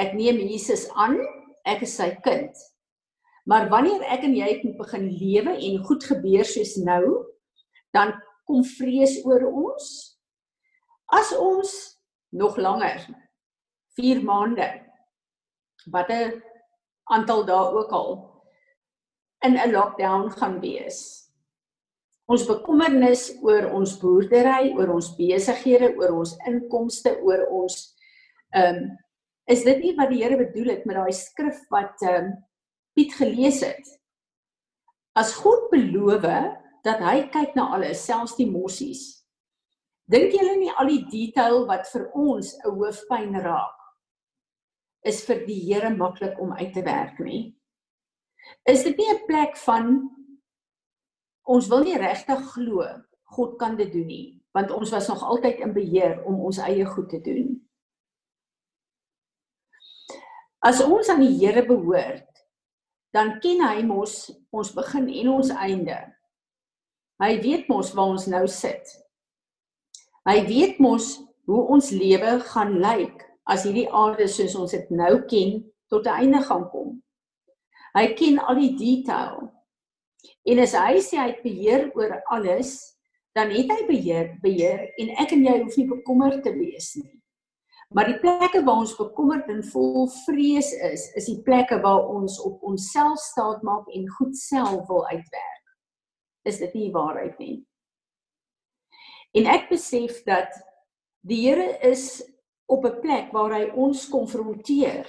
[0.00, 1.18] ek neem Jesus aan,
[1.68, 2.56] ek is sy kind.
[3.44, 7.26] Maar wanneer ek en jy moet begin lewe en goed gebeur soos nou,
[7.92, 8.14] dan
[8.48, 9.88] kom vrees oor ons.
[11.12, 11.72] As ons
[12.30, 13.02] nog langer
[13.98, 14.68] 4 maande
[15.90, 16.36] watter
[17.10, 18.12] aantal dae ook al
[19.44, 21.29] in 'n lockdown gaan wees.
[22.30, 27.80] Ons bekommernis oor ons boerdery, oor ons besighede, oor ons inkomste, oor ons
[28.54, 28.90] ehm um,
[29.50, 32.30] is dit nie wat die Here bedoel het met daai skrif wat ehm um,
[32.94, 33.86] Piet gelees het.
[35.18, 36.26] As God beloof
[36.86, 39.24] dat hy kyk na alles, selfs die mossies.
[40.10, 43.78] Dink julle nie al die detail wat vir ons 'n hoofpyn raak
[45.06, 47.56] is vir die Here maklik om uit te werk nie?
[48.66, 50.10] Is dit nie 'n plek van
[51.50, 52.86] ons wil nie regtig glo
[53.30, 56.86] God kan dit doen nie, want ons was nog altyd in beheer om ons eie
[56.86, 57.52] goed te doen.
[60.66, 62.26] As ons aan die Here behoort,
[63.14, 65.96] dan ken hy mos ons begin en ons einde.
[67.22, 68.92] Hy weet mos waar ons nou sit.
[70.28, 71.14] Hy weet mos
[71.48, 75.58] hoe ons lewe gaan lyk as hierdie aarde soos ons dit nou ken
[75.90, 77.00] tot 'n einde gaan kom.
[77.94, 79.50] Hy ken al die detail.
[80.44, 82.76] En as hy sê hy het beheer oor alles,
[83.36, 87.20] dan het hy beheer, beheer en ek en jy hoef nie bekommerd te wees nie.
[87.94, 92.38] Maar die plekke waar ons bekommerd en vol vrees is, is die plekke waar ons
[92.46, 95.74] op onsself staat maak en goed self wil uitwerk.
[96.46, 97.56] Is dit nie waarheid nie?
[99.34, 100.54] En ek besef dat
[101.26, 102.22] die Here is
[102.70, 105.06] op 'n plek waar hy ons konfronteer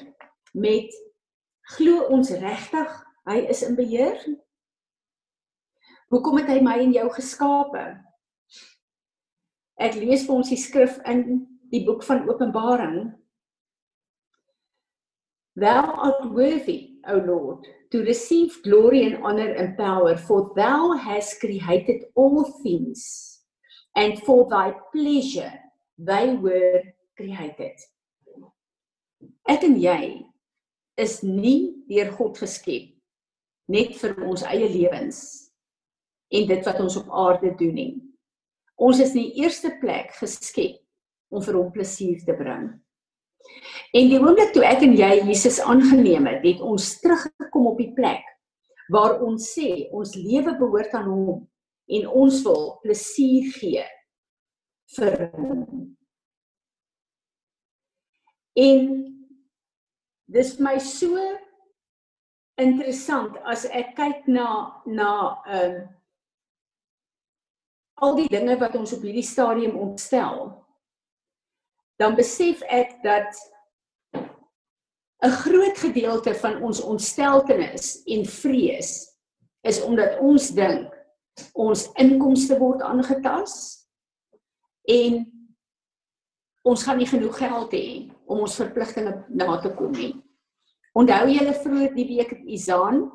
[0.53, 0.89] met
[1.77, 2.89] Glo ons regtig
[3.29, 4.17] hy is in beheer?
[6.11, 7.81] Hoekom het hy my en jou geskape?
[9.79, 13.13] Ek lees vir ons die skrif in die boek van Openbaring.
[15.55, 17.63] Thou art worthy, O Lord,
[17.95, 23.39] to receive glory and honor and power, for thou hast created all things,
[23.95, 25.53] and for thy pleasure
[25.97, 26.83] they were
[27.15, 27.79] created.
[29.47, 30.27] Ek en jy
[30.99, 32.91] is nie deur God geskep
[33.71, 35.50] net vir ons eie lewens
[36.31, 37.91] en dit wat ons op aarde doen nie.
[38.81, 40.79] Ons is in die eerste plek geskep
[41.31, 42.71] om vir hom plesier te bring.
[43.91, 47.91] En die oomblik toe ek en jy Jesus aangeneem het, het ons teruggekom op die
[47.97, 48.23] plek
[48.91, 51.43] waar ons sê ons lewe behoort aan hom
[51.91, 53.85] en ons wil plesier gee
[54.97, 55.63] vir hom.
[58.59, 58.89] En
[60.31, 61.23] dis my so
[62.59, 64.47] interessant as ek kyk na
[64.87, 65.11] na
[65.47, 65.81] ehm um,
[68.01, 70.49] al die dinge wat ons op hierdie stadium ontstel
[72.01, 73.37] dan besef ek dat
[75.21, 78.91] 'n groot gedeelte van ons ontsteltenis en vrees
[79.61, 80.89] is omdat ons dink
[81.53, 83.53] ons inkomste word aangetas
[84.89, 85.21] en
[86.65, 87.87] ons gaan nie genoeg geld hê
[88.25, 90.13] om ons verpligtinge na te kom nie.
[90.97, 93.11] Onthou julle vroeër die week het Isaan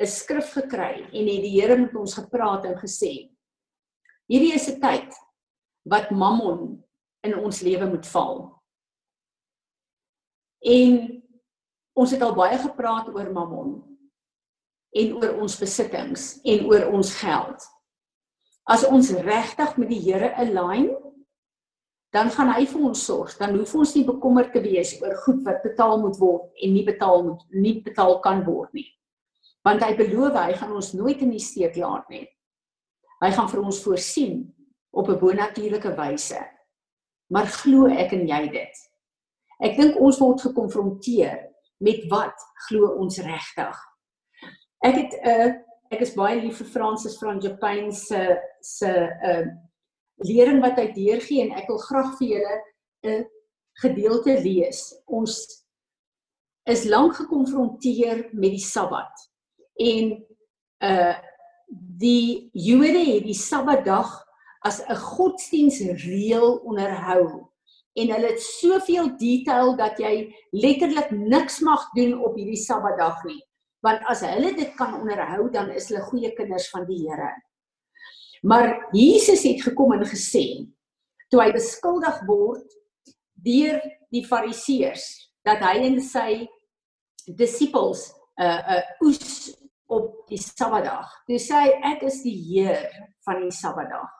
[0.00, 3.28] 'n skrif gekry en het die Here met ons gepraat en gesê:
[4.30, 5.10] Hierdie is 'n tyd
[5.90, 6.84] wat Mammon
[7.26, 8.62] in ons lewe moet val.
[10.62, 11.22] En
[11.98, 13.72] ons het al baie gepraat oor Mammon
[14.94, 17.66] en oor ons besittings en oor ons geld.
[18.70, 20.94] As ons regtig met die Here align,
[22.14, 23.34] dan gaan hy vir ons sorg.
[23.38, 26.86] Dan hoef ons nie bekommerd te wees oor goed wat betaal moet word en nie
[26.86, 28.86] betaal moet nie betaal kan word nie.
[29.66, 32.28] Want hy beloof hy gaan ons nooit in die steek laat nie.
[33.20, 34.54] Hy gaan vir ons voorsien
[34.96, 36.40] op 'n bonatuurlike wyse.
[37.30, 38.76] Maar glo ek en jy dit?
[39.60, 41.48] Ek dink ons word gekonfronteer
[41.78, 42.36] met wat
[42.68, 43.76] glo ons regtig.
[44.82, 45.54] Ek het 'n uh,
[45.90, 49.46] ek is baie lief vir Francis van Japan se se 'n uh,
[50.16, 52.62] lering wat hy deurgee en ek wil graag vir julle
[53.04, 53.26] 'n
[53.82, 55.02] gedeelte lees.
[55.06, 55.64] Ons
[56.64, 59.30] is lank gekonfronteer met die Sabbat.
[59.76, 60.26] En
[60.80, 61.29] uh
[61.70, 64.10] die Jode het die Sabbatdag
[64.66, 67.46] as 'n godsdiensreël onderhou
[67.94, 73.40] en hulle het soveel detail dat jy letterlik niks mag doen op hierdie Sabbatdag nie.
[73.80, 77.32] Want as hulle dit kan onderhou, dan is hulle goeie kinders van die Here.
[78.42, 80.68] Maar Jesus het gekom en gesê
[81.28, 82.66] toe hy beskuldig word
[83.34, 86.48] deur die fariseërs dat hy en sy
[87.26, 88.10] disippels
[88.40, 89.39] 'n uh, 'n uh, oes
[89.90, 91.10] op die Sabbatdag.
[91.26, 92.86] Toe sê hy ek is die Heer
[93.26, 94.10] van die Sabbatdag.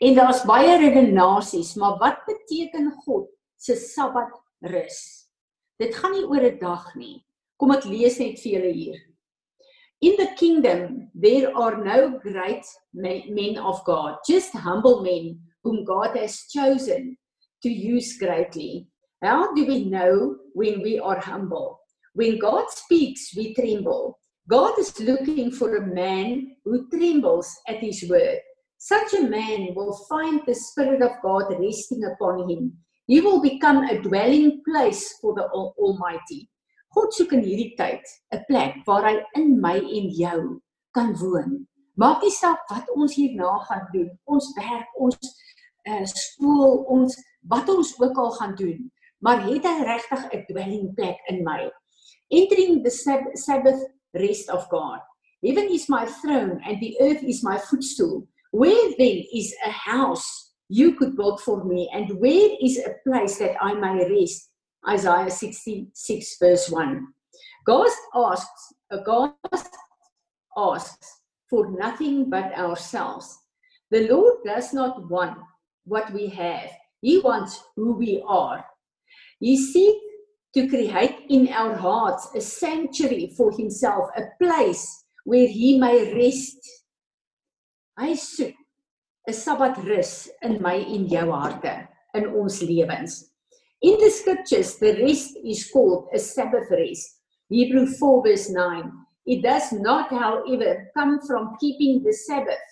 [0.00, 4.32] En daar's baie redenasies, maar wat beteken God se Sabbat
[4.72, 5.28] rus?
[5.78, 7.24] Dit gaan nie oor 'n dag nie.
[7.58, 8.98] Kom ek lees net vir julle hier.
[10.00, 16.16] In the kingdom there are no great men of God, just humble men whom God
[16.16, 17.16] has chosen
[17.62, 18.86] to use greatly.
[19.22, 21.80] How do we know when we are humble?
[22.14, 24.18] When God speaks, we tremble.
[24.48, 28.38] God is looking for a man who trembles at his word.
[28.78, 32.72] Such a man will find the Spirit of God resting upon him.
[33.08, 36.48] He will become a dwelling place for the Almighty.
[36.94, 40.62] God soek in hierdie tyd 'n plek waar hy in my en jou
[40.94, 41.66] kan woon.
[41.98, 44.10] Maak nie saak wat ons hierna gaan doen.
[44.30, 45.18] Ons werk, ons
[45.90, 47.18] uh, skool, ons
[47.50, 48.78] wat ons ook al gaan doen,
[49.18, 51.66] maar het hy regtig 'n dwelling plek in my?
[52.30, 52.90] Entering the
[53.34, 53.82] Sabbath
[54.18, 55.00] rest of God.
[55.44, 58.26] Heaven is my throne and the earth is my footstool.
[58.50, 63.38] Where then is a house you could build for me and where is a place
[63.38, 64.50] that I may rest?
[64.88, 67.06] Isaiah 66 verse 1.
[67.66, 69.32] God asks, uh, God
[70.56, 73.38] asks for nothing but ourselves.
[73.90, 75.38] The Lord does not want
[75.84, 76.70] what we have.
[77.02, 78.64] He wants who we are.
[79.38, 80.05] He seeks
[80.56, 86.56] to create in our hearts a sanctuary for himself, a place where he may rest.
[87.98, 88.56] Hy soek
[89.28, 91.74] 'n rus in my en jou harte,
[92.14, 93.32] in ons lewens.
[93.82, 97.20] In the scriptures, the rest is called a Sabbath rest.
[97.50, 98.92] Hebrew 4 verse 9.
[99.26, 102.64] It does not, however, come from keeping the Sabbath.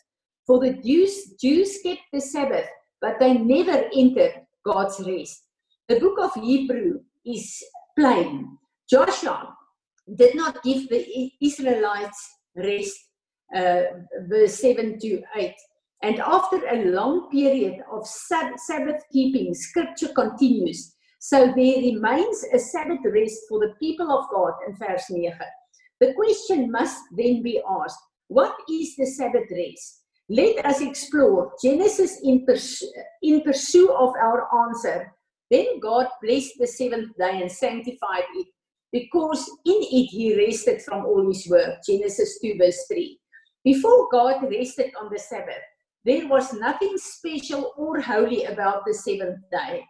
[0.47, 2.69] For the Jews, Jews kept the Sabbath,
[3.01, 5.45] but they never entered God's rest.
[5.89, 7.63] The book of Hebrew is
[7.97, 8.59] plain.
[8.89, 9.55] Joshua
[10.17, 12.97] did not give the Israelites rest,
[13.55, 13.83] uh,
[14.29, 15.55] verse 7 to 8.
[16.03, 20.95] And after a long period of Sabbath keeping, scripture continues.
[21.19, 25.33] So there remains a Sabbath rest for the people of God in verse 9.
[26.01, 30.03] The question must then be asked what is the Sabbath rest?
[30.29, 32.85] Let us explore Genesis in, pers-
[33.23, 35.13] in pursuit of our answer.
[35.51, 38.49] Then God blessed the seventh day and sanctified it
[38.93, 41.79] because in it he rested from all his work.
[41.87, 43.19] Genesis 2, verse 3.
[43.65, 45.63] Before God rested on the Sabbath,
[46.05, 49.85] there was nothing special or holy about the seventh day.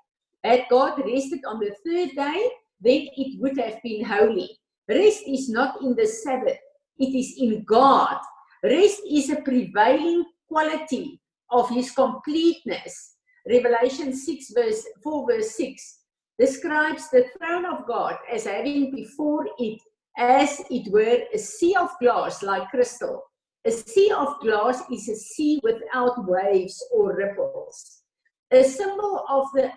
[0.45, 2.51] Had God rested on the third day,
[2.81, 4.49] then it would have been holy.
[4.89, 6.59] Rest is not in the Sabbath,
[6.99, 8.19] it is in God.
[8.63, 13.14] Rest is a prevailing quality of his completeness.
[13.49, 15.99] Revelation 6 verse 4 verse 6
[16.39, 19.81] describes the throne of God as having before it
[20.17, 23.23] as it were a sea of glass like crystal.
[23.67, 28.03] A sea of glass is a sea without waves or ripples.
[28.51, 29.73] A symbol of the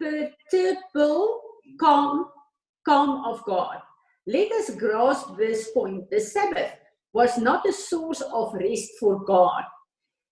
[0.00, 1.40] imperturbable
[1.78, 2.26] calm,
[2.84, 3.78] calm of God.
[4.26, 6.08] Let us grasp this point.
[6.10, 6.72] The Sabbath
[7.12, 9.64] was not a source of rest for God.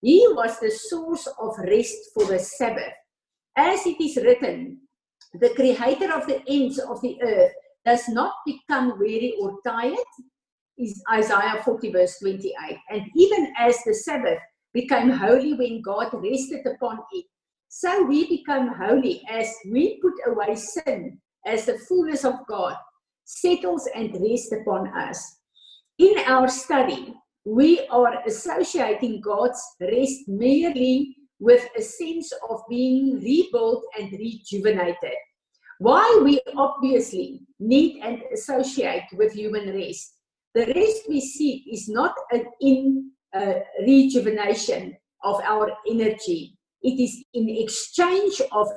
[0.05, 2.93] He was the source of rest for the Sabbath.
[3.57, 4.83] As it is written,
[5.41, 7.53] the creator of the ends of the earth
[7.87, 9.97] does not become weary or tired,
[10.77, 12.53] is Isaiah 40 verse 28.
[12.91, 14.41] And even as the Sabbath
[14.75, 17.25] became holy when God rested upon it,
[17.69, 22.77] so we become holy as we put away sin as the fullness of God
[23.25, 25.39] settles and rests upon us.
[25.97, 27.15] In our study,
[27.45, 35.17] we are associating God's rest merely with a sense of being rebuilt and rejuvenated.
[35.79, 40.15] While we obviously need and associate with human rest,
[40.55, 47.25] the rest we seek is not an in uh, rejuvenation of our energy, it is
[47.35, 48.69] in exchange of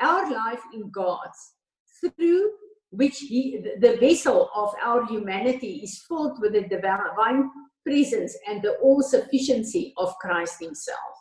[0.00, 1.54] our life in God's,
[2.00, 2.50] through
[2.92, 7.50] which he, the vessel of our humanity is filled with the divine
[7.84, 11.14] presence and the all sufficiency of Christ himself.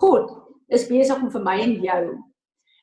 [0.00, 0.28] God
[0.70, 2.02] is besig om vir my en jou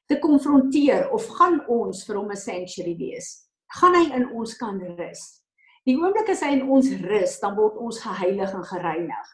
[0.08, 3.48] te konfronteer of gaan ons vir hom 'n sanctuary wees?
[3.80, 5.44] Gaan hy in ons kan rus?
[5.86, 9.28] Die oomblik as hy in ons rus, dan word ons geheilig en gereinig.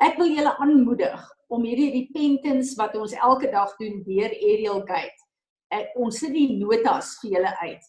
[0.00, 5.27] Ek wil julle aanmoedig om hierdie repentance wat ons elke dag doen deur Ariel Gate.
[5.74, 7.88] Ek ons sit die notas vir julle uit.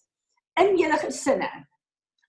[0.59, 1.49] In julle gesinne.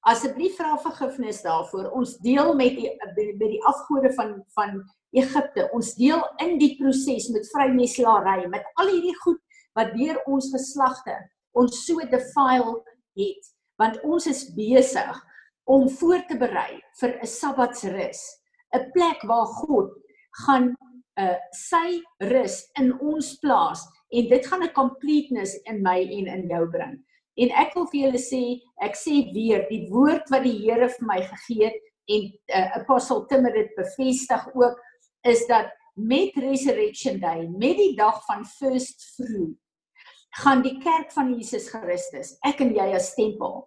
[0.08, 1.90] Asseblief vra vergifnis daarvoor.
[1.92, 4.80] Ons deel met die met die afgode van van
[5.12, 5.68] Egipte.
[5.76, 9.40] Ons deel in die proses met vrymeslaery, met al hierdie goed
[9.74, 11.18] wat deur ons geslagte
[11.58, 12.80] ons so defile
[13.18, 13.50] het.
[13.80, 15.20] want ons is besig
[15.64, 18.20] om voor te berei vir 'n Sabbatsrus,
[18.76, 19.88] 'n plek waar God
[20.44, 20.76] gaan
[21.16, 23.80] uh sy rus in ons plaas
[24.10, 26.98] en dit gaan 'n completeness in my en in jou bring.
[27.36, 31.06] En ek wil vir julle sê, ek sê weer, die woord wat die Here vir
[31.06, 31.78] my gegee het
[32.10, 34.76] en uh, apostel Timmer dit bevestig ook
[35.22, 39.56] is dat met resurrection day, met die dag van first fruit,
[40.42, 43.64] gaan die kerk van Jesus Christus, ek en jy as tempel,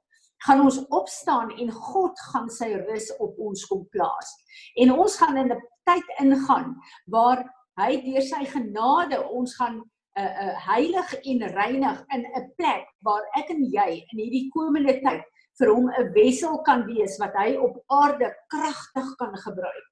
[0.47, 4.31] gaan ons opstaan en God gaan sy rus op ons kom plaas.
[4.79, 6.75] En ons gaan in 'n tyd ingaan
[7.07, 7.43] waar
[7.79, 9.81] hy deur sy genade ons gaan
[10.20, 14.99] uh, uh, heilig en reinig in 'n plek waar ek en jy in hierdie komende
[15.01, 15.24] tyd
[15.59, 19.88] vir hom 'n wessel kan wees wat hy op aarde kragtig kan gebruik.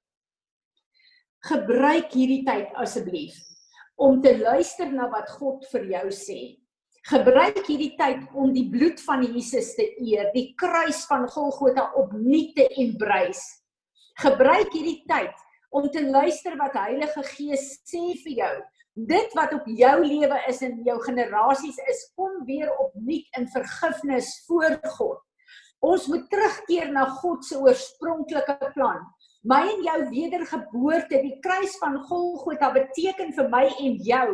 [1.49, 3.37] Gebruik hierdie tyd asseblief
[3.97, 6.57] om te luister na wat God vir jou sê.
[7.09, 12.53] Gebruik hierdie tyd om die bloed van Jesus te eer, die kruis van Golgotha opnuut
[12.55, 13.61] te embrace.
[14.21, 15.33] Gebruik hierdie tyd
[15.71, 18.53] om te luister wat Heilige Gees sê vir jou.
[18.93, 24.33] Dit wat op jou lewe is en jou generasies is, kom weer opnuut in vergifnis
[24.47, 25.21] voor God.
[25.81, 28.99] Ons moet terugkeer na God se oorspronklike plan.
[29.41, 34.27] My en jou wedergeboorte, die kruis van Golgotha beteken vir my en jou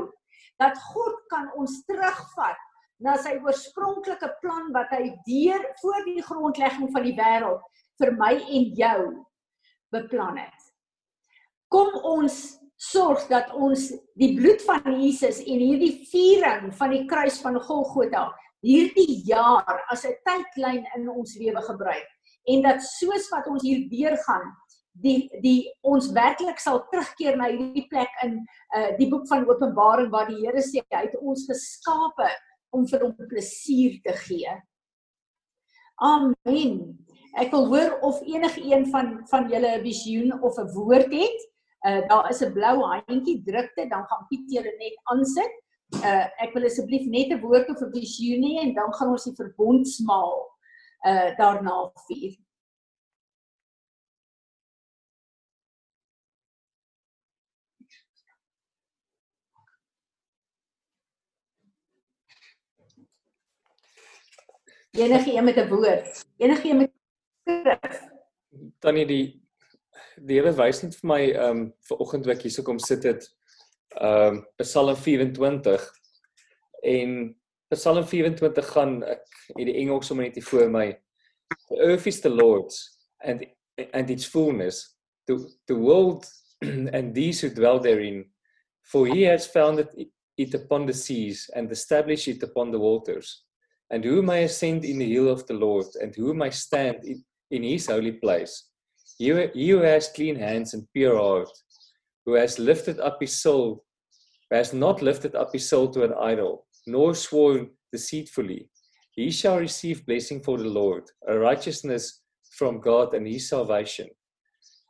[0.60, 2.60] dat God kan ons terugvat
[3.00, 7.62] na sy oorspronklike plan wat hy deur voor die grondlegging van die wêreld
[8.02, 9.00] vir my en jou
[9.94, 10.72] beplan het.
[11.72, 13.90] Kom ons sorg dat ons
[14.22, 18.28] die bloed van Jesus en hierdie viering van die kruis van Golgotha
[18.66, 22.08] hierdie jaar as 'n tydlyn in ons lewe gebruik
[22.48, 24.54] en dat soos wat ons hier deurgaan
[25.02, 28.40] die die ons werklik sal terugkeer na hierdie plek in
[28.76, 32.30] uh, die boek van Openbaring waar die Here sê hy het ons geskape
[32.74, 34.54] om vir hom plesier te gee.
[36.04, 36.74] Amen.
[37.38, 41.40] Ek wil hoor of enige een van van julle 'n visioen of 'n woord het.
[41.86, 45.54] Uh daar is 'n blou handjie, druk dit, dan gaan Piet julle net aansit
[46.04, 49.24] uh ek wil asseblief net 'n woord of 'n visioen hê en dan gaan ons
[49.24, 50.36] die verbondsmaal
[51.06, 52.36] uh daarna vier.
[64.98, 66.92] Enige een met 'n woord, enige een met
[67.46, 68.10] skrif.
[68.80, 69.47] Tannie die
[70.18, 72.80] die Here wys net vir my ehm um, vir oggend wat ek hier so kom
[72.80, 73.28] sit het
[73.98, 75.88] ehm um, Psalm 24
[76.84, 77.14] en
[77.74, 79.26] Psalm 24 gaan ek
[79.58, 80.88] hierdie Engels sommer net hier voor my.
[81.70, 82.80] The earth is the Lord's
[83.24, 83.44] and
[83.94, 84.96] and its fullness.
[85.28, 85.38] The
[85.68, 86.26] the world
[86.96, 88.26] and these who dwell therein.
[88.88, 89.92] For he has founded
[90.38, 93.44] it upon the seas and established it upon the waters.
[93.90, 97.24] And who may ascend in the hill of the Lord and who may stand in,
[97.52, 98.68] in his holy place
[99.18, 101.50] he, he who has clean hands and pure heart
[102.26, 103.84] who has lifted up his soul
[104.52, 108.70] has not lifted up his soul to an idol, nor sworn deceitfully,
[109.12, 114.08] he shall receive blessing for the Lord, a righteousness from God and his salvation.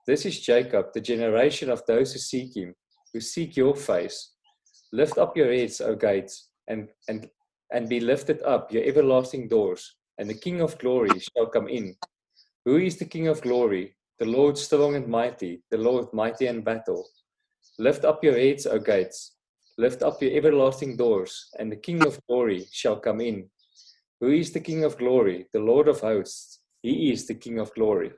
[0.06, 2.76] This is Jacob, the generation of those who seek him,
[3.14, 4.34] who seek your face.
[4.94, 7.28] Lift up your heads, O gates, and, and,
[7.74, 11.96] and be lifted up, your everlasting doors, and the King of glory shall come in.
[12.66, 13.97] Who is the King of glory?
[14.20, 17.06] The Lord strong and mighty, the Lord mighty in battle.
[17.78, 19.38] Lift up your heads, O gates,
[19.80, 23.48] Lift up your everlasting doors, and the King of glory shall come in.
[24.20, 25.46] Who is the King of glory?
[25.54, 26.62] The Lord of hosts.
[26.82, 28.12] He is the King of glory.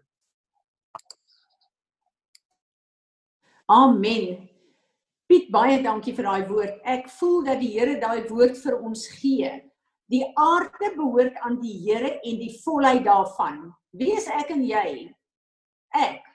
[3.70, 4.48] Amen.
[5.28, 6.80] Piet, baie dankie vir daai woord.
[6.88, 9.52] Ek voel dat die Here daai woord vir ons gee.
[10.10, 13.66] Die aarde behoort aan die Here en die volheid daarvan.
[13.92, 15.12] Wie is ek en jy?
[15.96, 16.26] Ek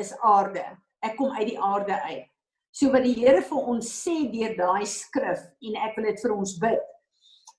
[0.00, 0.64] is aarde.
[1.02, 2.26] Ek kom uit die aarde uit.
[2.70, 6.34] So wat die Here vir ons sê deur daai skrif en ek wil dit vir
[6.36, 6.88] ons bid.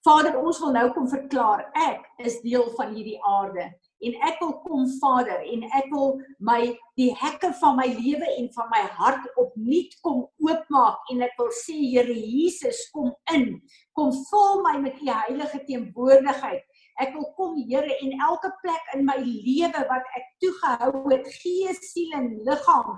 [0.01, 3.67] Vader, ons wil nou kom verklaar ek is deel van hierdie aarde
[4.01, 8.47] en ek wil kom Vader en ek wil my die hekke van my lewe en
[8.55, 13.59] van my hart opnuut kom oopmaak en ek wil sê Here Jesus kom in
[13.97, 16.65] kom vul my met u heilige teenwoordigheid
[17.01, 21.79] Ek wil kom Here en elke plek in my lewe wat ek toegehou het, gees,
[21.89, 22.91] siel en liggaam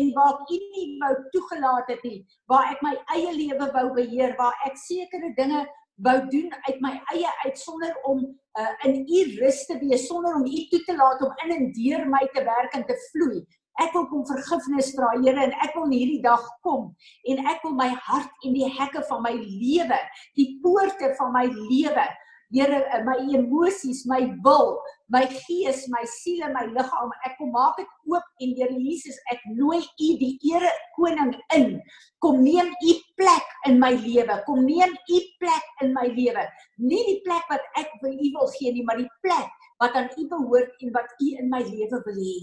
[0.00, 3.86] en waar ek U nie wou toegelaat het nie, waar ek my eie lewe wou
[3.98, 5.64] beheer, waar ek sekere dinge
[6.02, 8.24] wou doen uit my eie uit sonder om
[8.58, 11.70] uh, in U rus te wees, sonder om U toe te laat om in en
[11.78, 13.44] deur my te werk en te vloei.
[13.82, 16.90] Ek wil kom vergifnis vra Here en ek wil hierdie dag kom
[17.30, 19.98] en ek wil my hart en die hekke van my lewe,
[20.38, 22.10] die poorte van my lewe
[22.52, 27.50] Here, uh, my emosies, my wil, my gees, my siel en my liggaam, ek kom
[27.54, 31.80] maak dit oop en Here Jesus, ek nooi U die Here koning in.
[32.20, 34.38] Kom neem U plek in my lewe.
[34.46, 36.46] Kom neem U plek in my lewe.
[36.78, 39.50] Nie die plek wat ek vir U wil gee nie, maar die plek
[39.82, 42.38] wat aan U behoort en wat U in my lewe wil hê.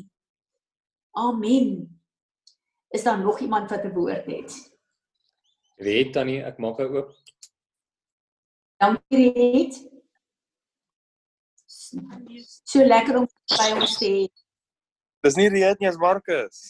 [1.21, 1.89] Amen.
[2.91, 4.51] Is daar nog iemand wat 'n woord het?
[5.81, 7.15] Weet Tannie, ek maak haar oop.
[8.81, 9.75] Dankie Riet.
[12.65, 14.21] So lekker om by ons te hê.
[15.21, 16.61] Dis nie Riet nie, dis Marcus.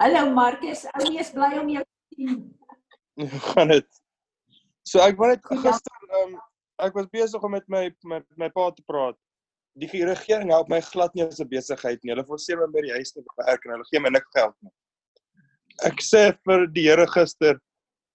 [0.00, 2.38] Hallo Marcus, ou nee, is bly om jou te sien.
[3.20, 3.88] Hoe gaan dit?
[4.88, 6.38] So ek wou net gister um,
[6.82, 9.18] ek was besig om met my my my pa te praat.
[9.78, 12.14] Die regering help my glad nie as 'n besigheid nie.
[12.14, 14.72] Hulle forceer my by die huis te werk en hulle gee my niks geld nie.
[15.88, 17.60] Ek sê vir die Here gister,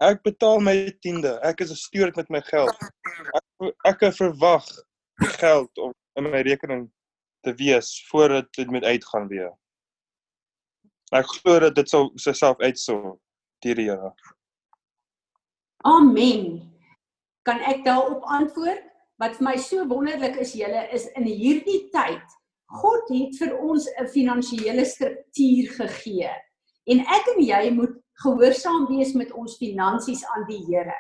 [0.04, 1.40] ek betaal my tiende.
[1.44, 2.78] Ek is 'n steward met my geld.
[3.86, 4.66] Ek ek verwag
[5.22, 6.90] die geld om in my rekening
[7.44, 9.54] te wees voordat dit moet uitgaan weer.
[11.12, 13.20] Ek glo dat dit sal self uitsort
[13.64, 14.14] deur die Here.
[15.86, 16.74] Amen.
[17.44, 18.84] Kan ek daarop antwoord?
[19.18, 22.38] Wat vir my so wonderlik is julle is in hierdie tyd
[22.68, 26.32] God het vir ons 'n finansiële struktuur gegee.
[26.92, 30.96] En ek en jy moet gehoorsaam wees met ons finansies aan die Here.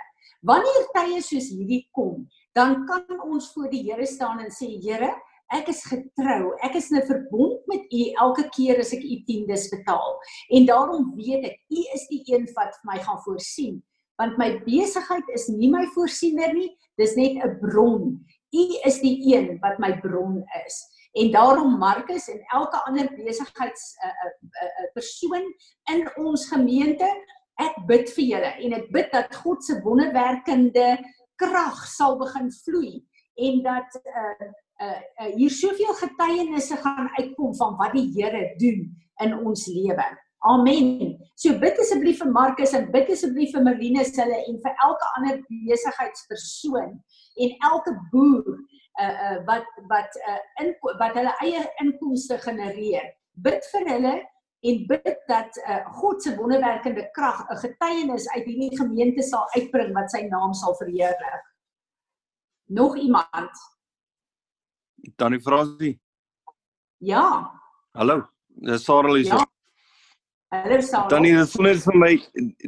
[0.46, 5.10] Wanneer tye soos hierdie kom, dan kan ons voor die Here staan en sê Here,
[5.56, 6.54] ek is getrou.
[6.64, 10.20] Ek is 'n verbond met U elke keer as ek U tiendes betaal.
[10.52, 13.84] En daarom weet ek U is die een wat vir my gaan voorsien.
[14.18, 18.26] Want my besigheid is nie my voorsiener nie, dis net 'n bron.
[18.54, 20.97] U is die een wat my bron is.
[21.18, 25.46] En daarom Markus en elke ander besigheids 'n uh, 'n uh, uh, persoon
[25.94, 27.10] in ons gemeente,
[27.58, 30.98] ek bid vir julle en ek bid dat God se wonderwerkende
[31.42, 32.94] krag sal begin vloei
[33.48, 34.48] en dat uh
[34.86, 38.86] uh, uh hier soveel getuienisse gaan uitkom van wat die Here doen
[39.24, 40.06] in ons lewe.
[40.46, 41.18] Amen.
[41.36, 45.40] So bid asseblief vir Markus en bid asseblief vir Marlene hulle en vir elke ander
[45.50, 46.94] besigheidspersoon
[47.46, 48.60] en elke boer
[49.06, 53.14] uh wat wat uh in wat hulle eie inkomste genereer.
[53.34, 54.16] Bid vir hulle
[54.68, 59.94] en bid dat uh God se wonderwerkende krag 'n getuienis uit hierdie gemeente sal uitbring
[59.94, 61.44] wat sy naam sal verheerlik.
[62.66, 63.52] Nog iemand?
[65.16, 66.02] Tannie Fransie.
[66.98, 67.52] Ja.
[67.92, 68.28] Hallo.
[68.48, 69.26] Dis Sarah hier.
[69.26, 69.46] Ja.
[70.50, 71.10] Hallo Sarah.
[71.12, 72.10] Tannie, dit voel net vir my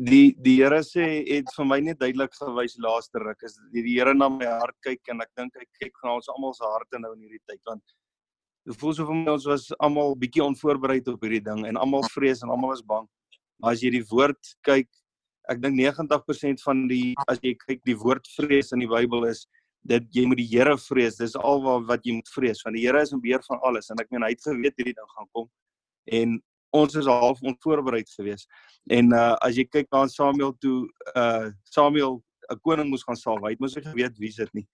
[0.04, 3.94] die die Here sê het vir my net duidelik gewys laaste ruk is die, die
[3.94, 7.00] Here na my hart kyk en ek dink hy kyk na ons almal se harte
[7.00, 7.80] nou in hierdie tyd want
[8.68, 12.04] dit voel so vir my ons was almal bietjie onvoorbereid op hierdie ding en almal
[12.18, 13.08] vrees en almal is bang.
[13.64, 14.92] Maar as jy die woord kyk,
[15.48, 19.46] ek dink 90% van die as jy kyk die woord vrees in die Bybel is
[19.88, 21.16] dit jy moet die Here vrees.
[21.24, 23.88] Dis al wat wat jy moet vrees want die Here is in beheer van alles
[23.88, 25.48] en ek meen hy het geweet hierdie ding gaan kom
[26.12, 26.40] en
[26.76, 28.50] ons is half onvoorbereid geweest.
[28.90, 33.42] En uh as jy kyk na Samuel toe uh Samuel 'n koning moes gaan salf,
[33.44, 34.68] hy het mos nie geweet wie dit nie.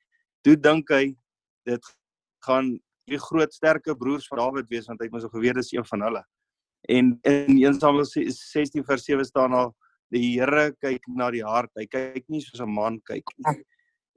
[0.44, 1.16] Toe dink hy
[1.66, 1.96] dit
[2.46, 5.86] gaan die groot sterke broers van Dawid wees want hy het mos geweet dis een
[5.86, 6.24] van hulle.
[6.90, 9.76] En in 1 Samuel 16 vers 7 staan al
[10.14, 11.72] die Here kyk na die hart.
[11.76, 13.64] Hy kyk nie soos 'n man kyk nie.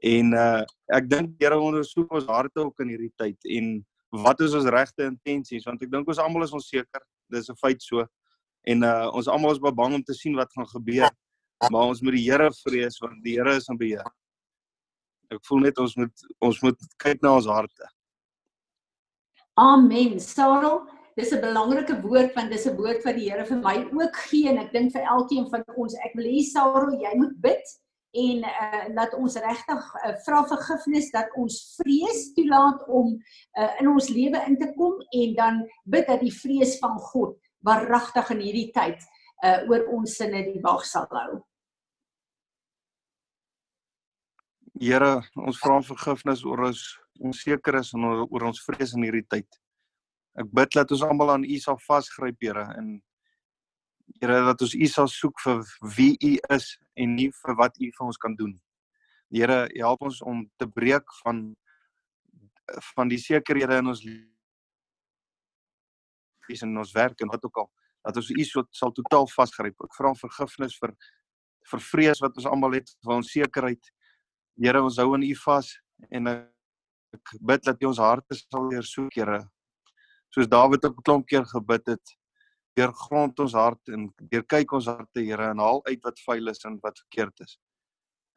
[0.02, 0.64] En uh
[0.94, 4.68] ek dink die Here ondersoek ons harte ook in hierdie tyd en wat is ons
[4.72, 8.06] regte intensies want ek dink ons almal is onseker dis 'n feit so.
[8.66, 11.10] En uh ons almal is bang om te sien wat gaan gebeur.
[11.70, 14.06] Maar ons moet die Here vrees want die Here is in beheer.
[15.34, 17.90] Ek voel net ons moet ons moet kyk na ons harte.
[19.58, 20.20] Amen.
[20.20, 24.16] Sarel, dis 'n belangrike woord want dis 'n woord wat die Here vir my ook
[24.28, 25.94] gee en ek dink vir elkeen van ons.
[25.94, 27.66] Ek wil hê Sarel, jy moet bid
[28.16, 33.88] en uh laat ons regtig uh, vra vergifnis dat ons vrees toelaat om uh, in
[33.88, 37.36] ons lewe in te kom en dan bid dat die vrees van God
[37.66, 39.04] waaragtig in hierdie tyd
[39.44, 41.42] uh oor ons sinne die wag sal hou.
[44.78, 46.82] Here, ons vra vergifnis oor ons
[47.18, 49.48] onseker is en oor ons vrees in hierdie tyd.
[50.38, 53.00] Ek bid dat ons almal aan U sal vasgryp, Here, en
[54.16, 55.61] Here dat ons U sal soek vir
[55.96, 58.56] wie U is en nie vir wat U vir ons kan doen.
[59.30, 61.56] Here, help ons om te breek van
[62.94, 64.02] van die sekerhede in ons
[66.52, 67.70] is in ons werk en wat ook al
[68.04, 69.76] dat ons U so, sal totaal vasgryp.
[69.84, 70.94] Ek vra vergifnis vir
[71.68, 73.90] vir vrees wat ons almal het, vir onsekerheid.
[74.56, 75.68] Here, ons hou in U vas
[76.09, 79.42] en ek bid dat U ons harte sal leer soek, Here.
[80.32, 82.16] Soos Dawid op 'n klomp keer gebid het,
[82.78, 86.52] deur grond ons hart en deur kyk ons harte, Here, en haal uit wat vuil
[86.52, 87.58] is en wat verkeerd is.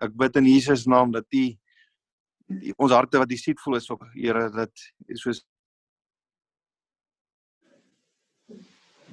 [0.02, 4.48] Ek bid in Jesus naam dat U die, ons harte wat disietful is ook Here
[4.54, 4.86] dat
[5.20, 5.44] soos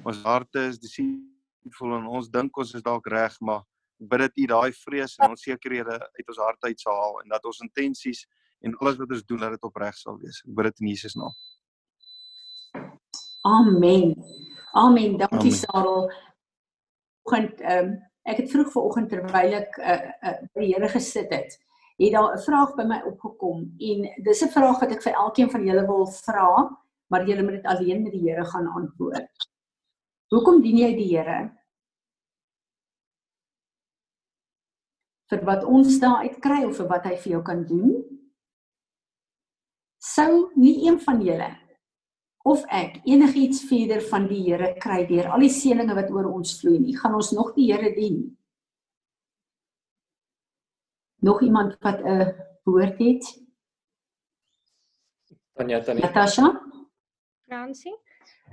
[0.03, 3.65] ons harte is disietful en ons dink ons is dalk reg maar
[3.99, 7.33] ek bid dat u daai vrees en onsekerhede uit ons hart uit sal haal en
[7.35, 8.23] dat ons intensies
[8.63, 10.41] en alles wat ons doen dat dit opreg sal wees.
[10.43, 11.35] Ek bid dit in Jesus naam.
[13.47, 14.15] Amen.
[14.73, 15.17] Amen.
[15.17, 16.11] Dankie Sarel.
[17.25, 17.97] Oggend ehm um,
[18.29, 21.55] ek het vroeg vanoggend terwyl ek uh, uh, by die Here gesit het,
[21.97, 25.49] het daar 'n vraag by my opgekom en dis 'n vraag wat ek vir elkeen
[25.49, 26.49] van julle wil vra,
[27.09, 29.47] maar julle moet dit alleen met die Here gaan antwoord.
[30.29, 31.59] Hoekom dien jy die Here?
[35.29, 38.01] vir wat ons daar uit kry of vir wat hy vir jou kan doen.
[40.01, 41.49] Sou nie een van julle
[42.47, 46.55] of ek enigiets verder van die Here kry deur al die seëninge wat oor ons
[46.61, 48.21] vloei nie, gaan ons nog die Here dien.
[51.21, 52.31] Nog iemand wat 'n
[52.63, 53.25] woord het?
[55.57, 56.01] Tanya Tanya.
[56.01, 56.61] Natasha?
[57.45, 57.95] Fransie.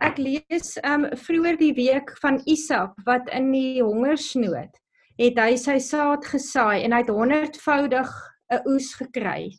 [0.01, 4.75] Ek lees um vroeër die week van Isak wat in die hongersnood
[5.17, 8.11] het hy sy saad gesaai en hy het honderdvoudig
[8.53, 9.57] 'n oes gekry.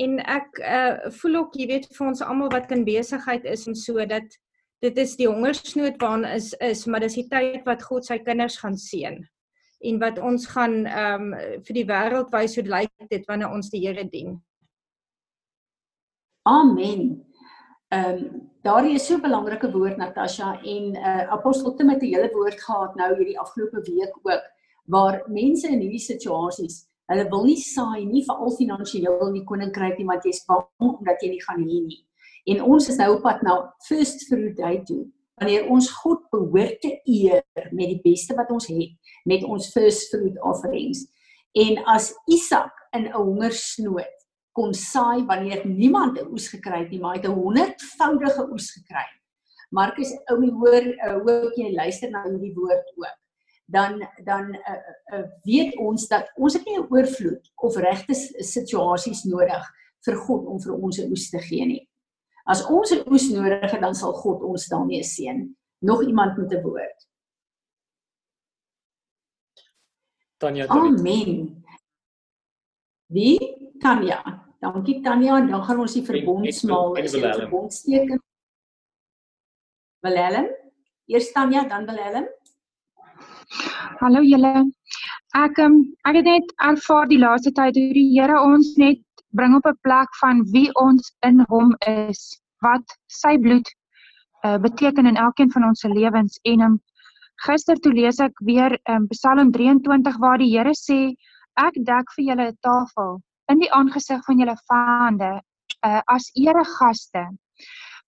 [0.00, 3.76] En ek uh voel ook jy weet vir ons almal wat in besigheid is en
[3.76, 4.38] so dat
[4.82, 8.56] dit is die hongersnood waarna is is, maar dis die tyd wat God sy kinders
[8.62, 9.20] gaan seën
[9.82, 11.28] en wat ons gaan um
[11.66, 14.38] vir die wêreld wys hoe lyk dit wanneer ons die Here dien.
[16.48, 17.20] Amen.
[17.92, 22.14] Ehm um, daardie is so 'n belangrike woord Natasha en uh apostel Tim het 'n
[22.14, 24.42] hele woord gehad nou hierdie afgelope week ook
[24.86, 29.44] waar mense in hierdie situasies Hulle wil nie saai nie vir al finansiëel in die
[29.48, 31.98] koninkryk nie want jy's bang omdat jy nie gaan hê nie.
[32.48, 35.02] En ons is nou op pad na first fruit day toe.
[35.36, 37.44] Wanneer ons God behoort te eer
[37.76, 38.96] met die beste wat ons het,
[39.28, 41.04] met ons first fruit offerings.
[41.52, 44.18] En as Isak in 'n hongersnood
[44.56, 48.70] kon saai wanneer niemand 'n oes gekry het nie, maar hy het 'n honderdvoudige oes
[48.72, 49.08] gekry.
[49.70, 50.84] Markus, ou my hoor,
[51.24, 53.21] hoor jy luister na hierdie woord ook
[53.72, 54.80] dan dan uh,
[55.14, 59.64] uh, weet ons dat ons het nie 'n oorvloed of regte situasies nodig
[60.04, 61.88] vir God om vir ons 'n oes te gee nie.
[62.44, 65.56] As ons 'n oes nodig het, dan sal God ons daarmee seën.
[65.80, 67.08] Nog iemand met 'n woord.
[70.38, 70.66] Tanya.
[70.66, 71.64] Amen.
[73.06, 73.38] Wie?
[73.78, 74.44] Tanya.
[74.60, 75.40] Dankie Tanya.
[75.46, 78.22] Dan gaan ons die verbondsmaal is die verbondsteken.
[80.00, 80.50] Willem.
[81.06, 82.26] Eers Tanya, dan Willem.
[84.02, 84.64] Hallo julle.
[85.38, 85.74] Ek um,
[86.10, 88.98] ek het net ervaar die laaste tyd hoe die Here ons net
[89.38, 92.22] bring op 'n plek van wie ons in hom is,
[92.66, 93.70] wat sy bloed
[94.42, 96.74] uh, beteken in elkeen van ons se lewens en um,
[97.46, 100.98] gister toe lees ek weer um, Psalm 23 waar die Here sê
[101.66, 103.20] ek dek vir julle 'n tafel
[103.54, 107.28] in die aangesig van julle vyande uh, as eregaste.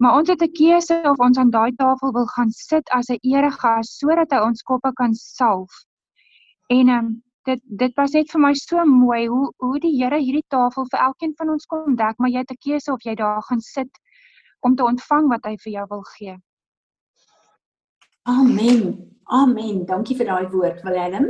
[0.04, 3.18] Maar ons het 'n keuse of ons aan daai tafel wil gaan sit as 'n
[3.20, 5.72] eregas sodat hy ons koppe kan salf.
[6.66, 10.18] En ehm um, dit dit was net vir my so mooi hoe hoe die Here
[10.18, 13.14] hierdie tafel vir elkeen van ons kom dek, maar jy het 'n keuse of jy
[13.14, 13.90] daar gaan sit
[14.60, 16.36] om te ontvang wat hy vir jou wil gee.
[18.22, 19.10] Amen.
[19.24, 19.86] Amen.
[19.86, 21.26] Dankie vir daai woord, Willem.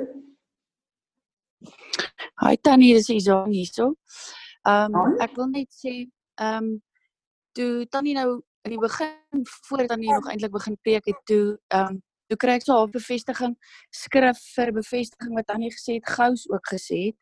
[2.42, 3.94] Hi Tannie, dis Izon hierso.
[4.66, 6.82] Ehm um, ek wil net sê ehm um,
[7.52, 11.58] toe Tannie nou in die begin voordat dan nie nog eintlik begin preek het toe
[11.68, 12.02] ehm um,
[12.32, 13.54] toe kry ek so 'n bevestiging
[13.92, 17.18] skrif vir bevestiging wat Annie gesê het gous ook gesê het.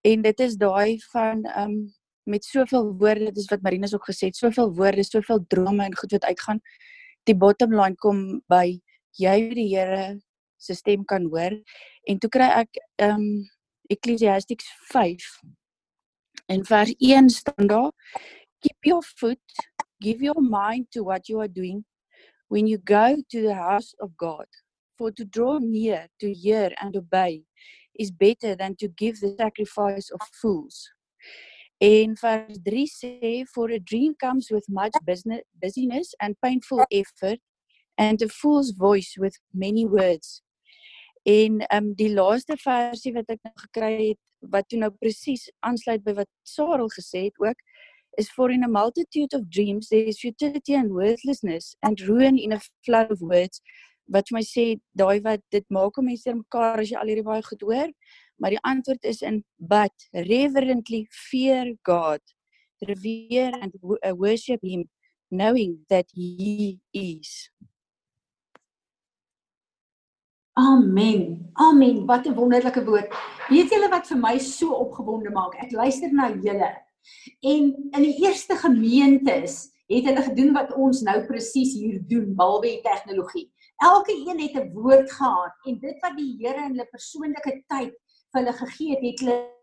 [0.00, 1.94] En dit is daai van ehm um,
[2.24, 5.96] met soveel woorde dit is wat Marinus ook gesê het soveel woorde soveel drome en
[5.96, 6.60] goed wat uitgaan
[7.24, 8.80] die bottom line kom by
[9.18, 10.20] jy die Here
[10.56, 11.52] se stem kan hoor.
[12.08, 13.50] En toe kry ek ehm um,
[13.88, 15.40] Ecclesiastes 5
[16.46, 17.92] en vers 1 staan daar
[18.58, 21.84] keep your foot Give your mind to what you are doing
[22.48, 24.46] when you go to the house of God.
[24.98, 27.42] For to draw near to hear and obey
[27.98, 30.90] is better than to give the sacrifice of fools.
[31.80, 37.38] In vers 3 sê for a dream comes with much business, busyness and painful effort
[37.98, 40.42] and a fool's voice with many words.
[41.26, 46.04] En um die laaste versie wat ek nou gekry het wat toe nou presies aansluit
[46.04, 47.60] by wat Sarel gesê het ook
[48.18, 52.52] is for in a multitude of dreams there is futility and worthlessness and ruin in
[52.52, 53.60] a flood of words
[54.08, 57.44] wat my sê daai wat dit maak om mense mekaar as jy al hierdie baie
[57.48, 57.90] goed hoor
[58.38, 62.22] maar die antwoord is in but reverently fear God
[62.90, 64.88] revere and uh, worship him
[65.30, 67.50] knowing that he is
[70.56, 71.52] Amen.
[71.60, 72.06] Amen.
[72.08, 73.12] Wat 'n wonderlike woord.
[73.52, 75.52] Weet julle wat vir my so opgewonde maak?
[75.60, 76.70] Ek luister na julle
[77.40, 82.72] En in die eerste gemeentes het hulle gedoen wat ons nou presies hier doen, behalwe
[82.76, 83.46] die tegnologie.
[83.76, 87.92] Elke een het 'n woord gehad en dit wat die Here in hulle persoonlike tyd
[88.32, 89.56] vir hulle gegee het, het hulle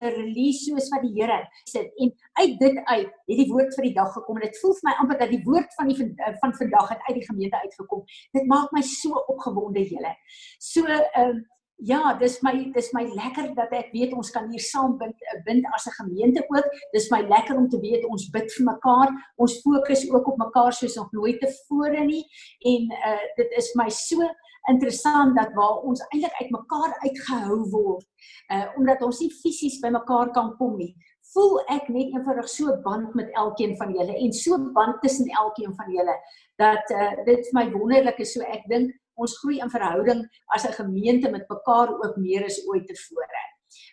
[0.00, 3.94] release soos wat die Here sit en uit dit uit het die woord vir die
[3.94, 6.08] dag gekom en dit voel vir my amper dat die woord van die
[6.40, 8.04] van vandag het uit die gemeente uitgekom.
[8.32, 10.14] Dit maak my so opgewonde julle.
[10.58, 11.40] So ehm uh,
[11.80, 15.16] ja, dis my dis my lekker dat ek weet ons kan hier saam bind,
[15.46, 16.66] bind as 'n gemeente ook.
[16.92, 19.08] Dis my lekker om te weet ons bid vir mekaar.
[19.36, 22.24] Ons fokus ook op mekaar soos nog nooit tevore nie
[22.64, 24.20] en uh dit is my so
[24.68, 28.06] interessant dat waar ons eintlik uitmekaar uitgehou word
[28.52, 30.94] uh omdat ons nie fisies by mekaar kan kom nie
[31.32, 35.74] voel ek net eenvoudig so band met elkeen van julle en so band tussen elkeen
[35.78, 36.16] van julle
[36.60, 40.24] dat uh dit vir my wonderlik is so ek dink ons groei in verhouding
[40.56, 43.44] as 'n gemeente met mekaar ook meer as ooit tevore.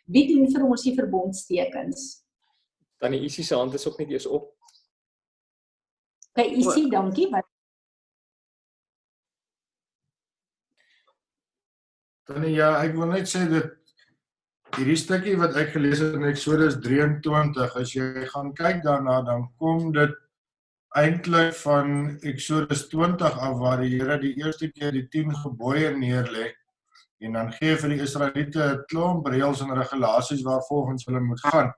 [0.05, 2.23] Wie doen vir ons die verbondstekens?
[2.99, 4.53] Dan die Isie se hand is ook net eers op.
[6.33, 7.29] By Isie, dankie.
[7.29, 7.45] Wat
[12.27, 13.77] Dan ja, ek wil net sê dat
[14.75, 19.45] hierdie stukkie wat ek gelees het in Eksodus 23, as jy gaan kyk daarna, dan
[19.61, 20.11] kom dit
[20.97, 26.51] eintlik van Eksodus 20 af waar die Here die eerste keer die 10 gebooie neerlê
[27.21, 31.71] en dan gee vir die Israeliete 'n klomp reëls en regulasies waarvolgens hulle moet gaan.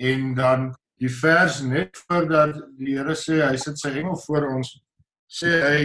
[0.00, 4.80] En dan die vers net voordat die Here sê hy sit sy engel voor ons,
[5.28, 5.80] sê hy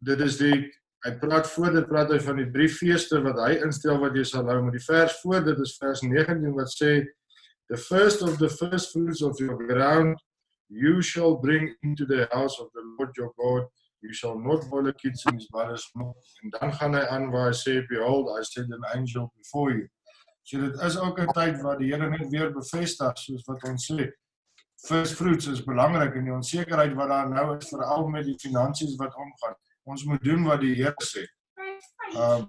[0.00, 0.72] dit is die
[1.06, 4.24] Hy praat voor dit praat hy van die drie feeste wat hy instel wat jy
[4.26, 4.56] sal hou.
[4.64, 7.04] Maar die vers voor dit is vers 19 wat sê
[7.70, 10.18] the first of the first fruits of your ground
[10.68, 13.66] you shall bring into the house of the Lord your God.
[14.02, 16.16] You shall not boil kids in his brother's mouth.
[16.42, 19.88] En dan gaan hy aan waar hy sê behold I send an angel before you.
[20.42, 23.90] So dit is ook 'n tyd waar die Here net weer bevestig soos wat ons
[23.90, 24.10] sê.
[25.16, 29.16] Fruits is belangrik in die onsekerheid wat daar nou is veral met die finansies wat
[29.16, 31.24] omgaan ons moet doen wat die Here sê.
[32.14, 32.44] Uh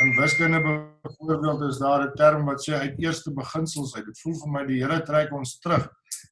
[0.00, 4.04] in wiskunde byvoorbeeld is daar 'n term wat sê uit eerste beginsels uit.
[4.04, 5.88] Dit voel vir my die Here trek ons terug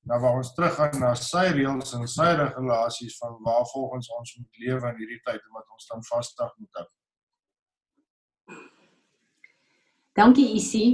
[0.09, 4.63] na waar ons teruggaan na sy reëls en sy regulasies van waar volgens ons moet
[4.65, 6.87] lewe in hierdie tyd en wat ons dan vasstig moet hou.
[10.19, 10.89] Dankie Isie.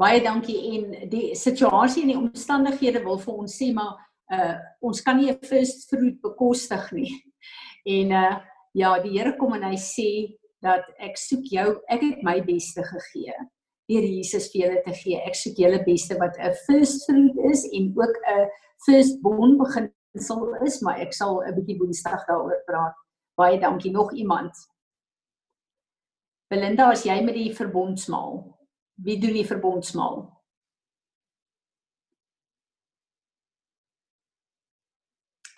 [0.00, 3.98] Baie dankie en die situasie en die omstandighede wil vir ons sê maar
[4.32, 7.12] uh ons kan nie 'n first fruit bekostig nie.
[7.86, 8.36] En uh
[8.74, 12.82] ja, die Here kom en hy sê dat ek soek jou, ek het my beste
[12.82, 13.34] gegee
[13.92, 15.20] deur Jesus vir julle te gee.
[15.20, 18.48] Ek soek julle beste wat 'n first fruit is en ook 'n
[18.86, 22.96] first born beginsel is, maar ek sal 'n bietjie woensdag daaroor praat.
[23.36, 24.52] Baie dankie nog iemand.
[26.50, 28.58] Belinda, as jy met die verbondsmaal.
[29.04, 30.18] Wie doen die verbondsmaal?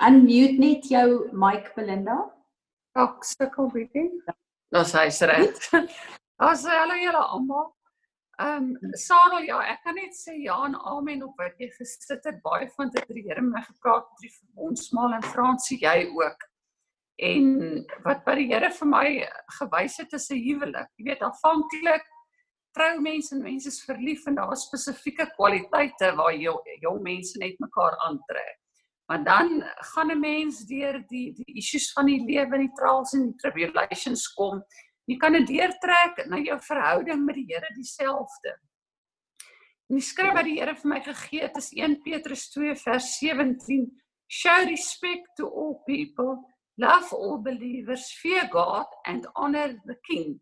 [0.07, 2.31] Unmute net jou mic Belinda.
[2.95, 4.11] Ek sukkel bietjie.
[4.75, 5.59] Dis hy's reg.
[6.39, 7.73] As hallo julle almal.
[8.43, 12.25] Ehm um, Sarel ja, ek kan net sê ja en amen op wat jy gesit
[12.25, 12.43] het.
[12.43, 16.49] Baie van dit het die Here my gepraat oor die verbondsmaal en Fransie jy ook.
[17.23, 17.47] En
[18.03, 19.07] wat by die Here vir my
[19.61, 20.91] gewys het is 'n huwelik.
[20.99, 22.11] Jy weet aanvanklik
[22.75, 27.39] trou mense en mense is verlief en daar is spesifieke kwaliteite waar jy jong mense
[27.39, 28.59] net mekaar aantrek.
[29.07, 29.63] Maar dan
[29.93, 33.37] gaan 'n mens deur die die issues van die lewe en die trials en die
[33.37, 34.63] tribulations kom.
[35.05, 38.55] Jy kan dit deurtrek na jou verhouding met die Here dieselfde.
[39.91, 43.11] En die skrif wat die Here vir my gegee het is 1 Petrus 2 vers
[43.19, 43.85] 17.
[44.33, 46.39] Show respect to all people,
[46.81, 50.39] love all believers, fear God and honor the king.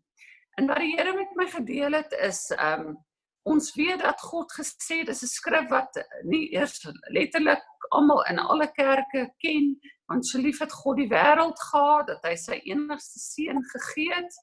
[0.55, 2.95] En wat die Here met my gedeel het is um
[3.43, 6.79] ons weet dat God gesê dis 'n skrif wat nie eers
[7.11, 9.75] letterlik almal in alle kerke ken
[10.07, 14.39] want so lief het God die wêreld gehad dat hy sy enigste seun gegee het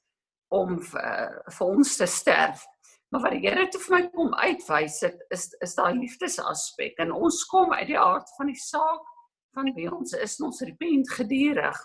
[0.51, 2.63] om vir, vir ons te sterf.
[3.11, 7.11] Maar wat die Here toe vir my kom uitwys het is is daai liefdesaspek en
[7.11, 9.09] ons kom uit die aard van die saak
[9.55, 11.81] van wie ons is ons repent gedurig.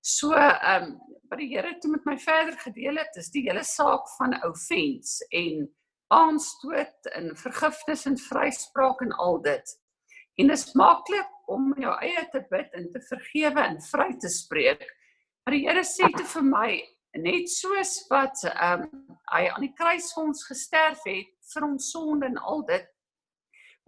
[0.00, 0.94] So ehm um,
[1.30, 5.24] wat die Here toe met my verder gedeel het is die hele saak van offense
[5.32, 5.68] en
[6.12, 9.76] aanstoot en vergifnis en vryspraak en al dit.
[10.40, 14.28] En dit is maklik om jou eie te bid en te vergewe en vry te
[14.32, 14.84] spreek.
[15.44, 16.68] Maar die Here sê te vir my
[17.20, 21.90] net soos wat ehm um, hy aan die kruis vir ons gesterf het vir ons
[21.92, 22.88] sonde en al dit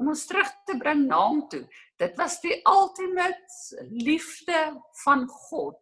[0.00, 1.62] om ons terug te bring na hom toe.
[2.00, 4.60] Dit was die ultimate liefde
[5.04, 5.80] van God.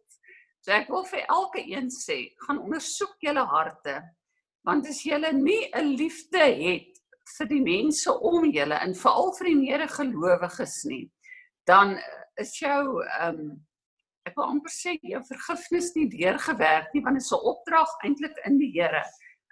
[0.63, 4.01] So ek wil vir elke een sê, gaan ondersoek julle harte
[4.63, 6.99] want as jy nie 'n liefde het
[7.37, 11.11] vir die mense om julle en veral vir die mede-gelowiges nie,
[11.67, 11.99] dan
[12.39, 13.65] is jou ehm um,
[14.27, 18.37] ek wil amper sê jou vergifnis nie deurgewerk nie want dit is 'n opdrag eintlik
[18.47, 19.03] in die Here.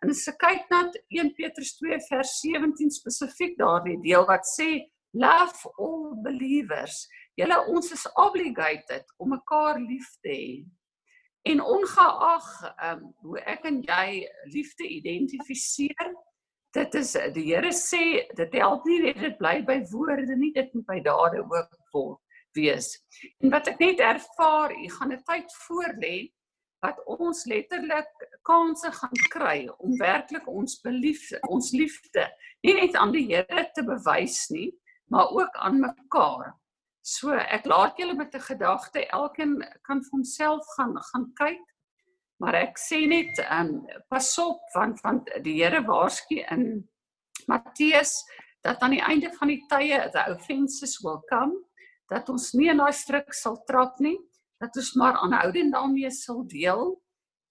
[0.03, 4.69] En as ek kyk na 1 Petrus 2 vers 17 spesifiek daardie deel wat sê
[5.13, 7.07] love all believers.
[7.35, 10.65] Julle ons is obligated om mekaar lief te hê.
[11.51, 16.11] En ongeag ehm um, hoe ek en jy liefde identifiseer,
[16.73, 18.03] dit is die Here sê
[18.35, 22.19] dit help nie net dit bly by woorde nie, dit moet by dade ook word
[22.53, 22.93] wees.
[23.39, 26.31] En wat ek net ervaar, jy gaan 'n tyd voorlê
[26.81, 28.09] wat ons letterlik
[28.41, 32.25] kansse gaan kry om werklik ons belief ons liefde
[32.65, 34.71] nie net aan die Here te bewys nie,
[35.09, 36.53] maar ook aan mekaar.
[37.01, 41.65] So ek laat julle met 'n gedagte, elkeen kan vir homself gaan gaan kyk.
[42.39, 46.89] Maar ek sê net, um, pas op want want die Here waarsku in
[47.47, 48.23] Matteus
[48.61, 51.53] dat aan die einde van die tye the offenses will come,
[52.11, 54.17] dat ons nie in daai struik sal trap nie,
[54.61, 56.91] dat ons maar aanhoudend daarmee sal deel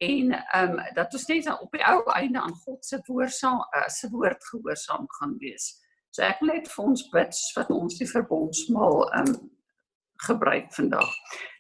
[0.01, 3.61] en ehm um, dat ons net op die ou einde aan God se woord sal
[3.77, 5.75] uh, se woord gehoorsaam gaan wees.
[6.11, 9.35] So ek wil net vir ons bid wat ons die verbondsmaal um
[10.27, 11.13] gebruik vandag.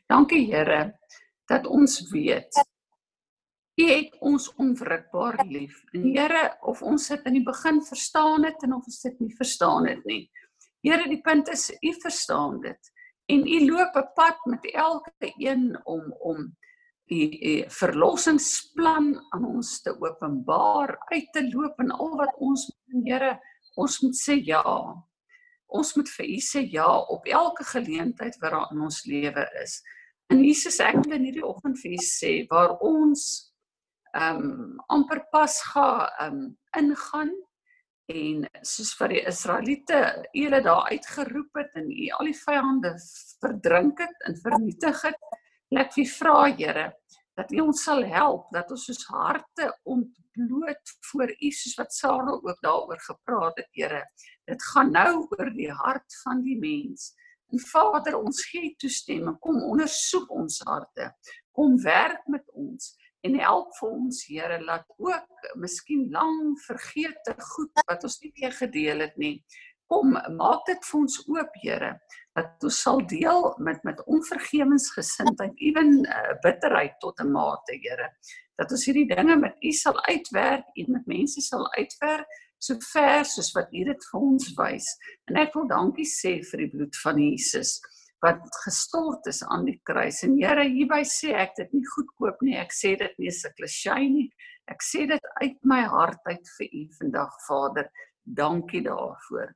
[0.08, 0.82] Dankie Here
[1.50, 2.64] dat ons weet
[3.80, 5.78] U het ons onwrikbaar lief.
[5.96, 9.32] En Here, of ons dit in die begin verstaan het en of ons dit nie
[9.38, 10.24] verstaan het nie.
[10.82, 12.92] Here, die punt is U verstaan dit
[13.30, 16.56] en U loop 'n pad met elke een om om
[17.10, 22.70] die verlossingsplan aan ons te openbaar, uit te loop en al wat ons
[23.04, 23.38] Here
[23.78, 24.62] Ons moet sê ja.
[25.70, 29.78] Ons moet vir U sê ja op elke geleentheid wat daar in ons lewe is.
[30.30, 33.28] En Jesus, ek wil in hierdie oggend vir U sê waar ons
[34.10, 36.40] ehm um, amper pas gaan ehm um,
[36.80, 37.30] ingaan
[38.10, 39.98] en soos vir die Israeliete,
[40.34, 42.94] U het daar uitgeroep het en U al die vyande
[43.42, 45.36] verdrink het en vernietig het.
[45.70, 46.88] Ek wil vra Here
[47.38, 51.94] dat U ons sal help dat ons soos harte ont bloot voor U soos wat
[51.94, 54.02] Sarah ook daaroor gepraat het, Here.
[54.48, 57.12] Dit gaan nou oor die hart van die mens.
[57.50, 59.38] En Vader, ons gee toestemming.
[59.42, 61.10] Kom ondersoek ons harte.
[61.54, 62.92] Kom werk met ons
[63.26, 68.52] en help vir ons, Here, laat ook miskien lang vergete goed wat ons nie meer
[68.56, 69.36] gedeel het nie.
[69.90, 71.94] Kom, maak dit vir ons oop, Here,
[72.38, 78.12] dat ons sal deel met met onvergewensgesindheid, ewen uh, bitterheid tot 'n mate, Here
[78.60, 82.28] dat ons hierdie dinge met U sal uitwerk en met mense sal uitwerk
[82.60, 84.88] so ver soos wat U dit vir ons wys.
[85.30, 87.78] En ek wil dankie sê vir die bloed van Jesus
[88.24, 90.22] wat gestort is aan die kruis.
[90.26, 92.56] En Here, hierby sê ek dit nie goedkoop nie.
[92.60, 94.28] Ek sê dit nie as 'n klisjé nie.
[94.68, 97.90] Ek sê dit uit my hart uit vir U vandag, Vader.
[98.24, 99.54] Dankie daarvoor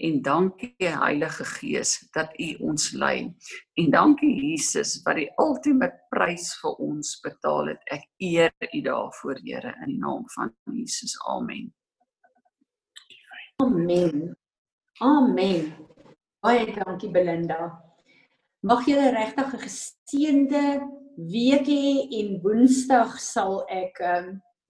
[0.00, 3.34] en dankie Heilige Gees dat U ons lei.
[3.74, 7.84] En dankie Jesus wat die ultimate prys vir ons betaal het.
[7.92, 11.16] Ek eer U daarvoor, Here, in die naam van Jesus.
[11.28, 11.68] Amen.
[13.60, 14.36] Amen.
[15.04, 15.72] Amen.
[16.40, 17.89] Baie dankie Belinda.
[18.60, 20.64] Mag julle regtig 'n geseënde
[21.32, 24.26] week hê en Woensdag sal ek um,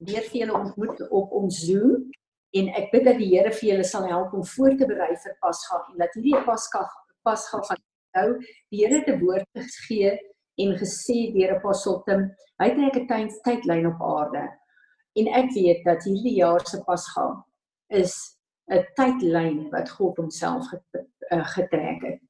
[0.07, 2.07] weer vir julle ontmoet op ons Zoom
[2.55, 5.35] en ek bid dat die Here vir julle sal help om voor te berei vir
[5.43, 6.85] Pasga en dat hierdie Pasga
[7.27, 7.83] Pasga gaan
[8.15, 8.39] nou
[8.71, 10.15] die Here te woord gegee
[10.63, 12.25] en gesê deur Apostel Tim
[12.63, 14.47] hy net 'n tyd tydlyn op aarde
[15.19, 17.29] en ek weet dat hierdie jaar se Pasga
[17.91, 18.15] is
[18.71, 22.23] 'n tydlyn wat God homself eh, getrek het.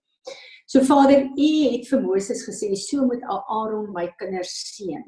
[0.70, 5.02] So Vader, U het vir Moses gesê, "So moet Aaron my kinders seën."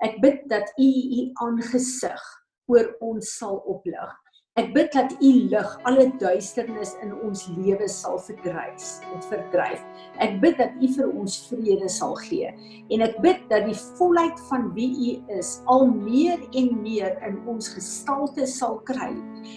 [0.00, 0.88] Ek bid dat U
[1.18, 2.22] U aangesig
[2.66, 4.14] oor ons sal oplig.
[4.54, 9.82] Ek bid dat U lig alle duisternis in ons lewe sal verdryf, dit verdryf.
[10.22, 12.52] Ek bid dat U vir ons vrede sal gee
[12.94, 17.42] en ek bid dat die volheid van wie U is al meer en meer in
[17.50, 19.10] ons gestalte sal kry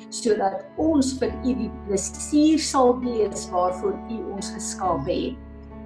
[0.10, 5.38] sodat ons vir U die plesier sal wees waarvoor U ons geskaap het.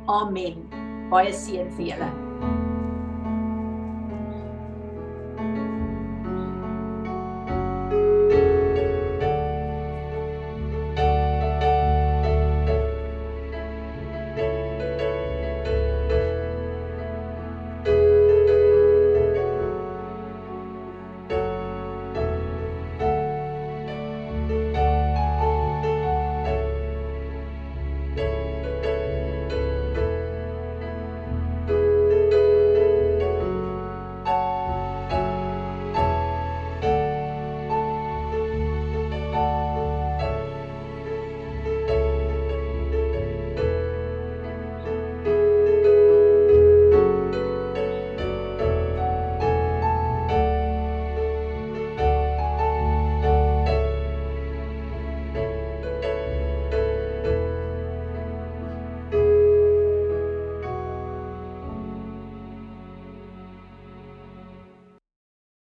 [0.07, 0.64] Amen.
[1.12, 2.14] Baie seën vir julle.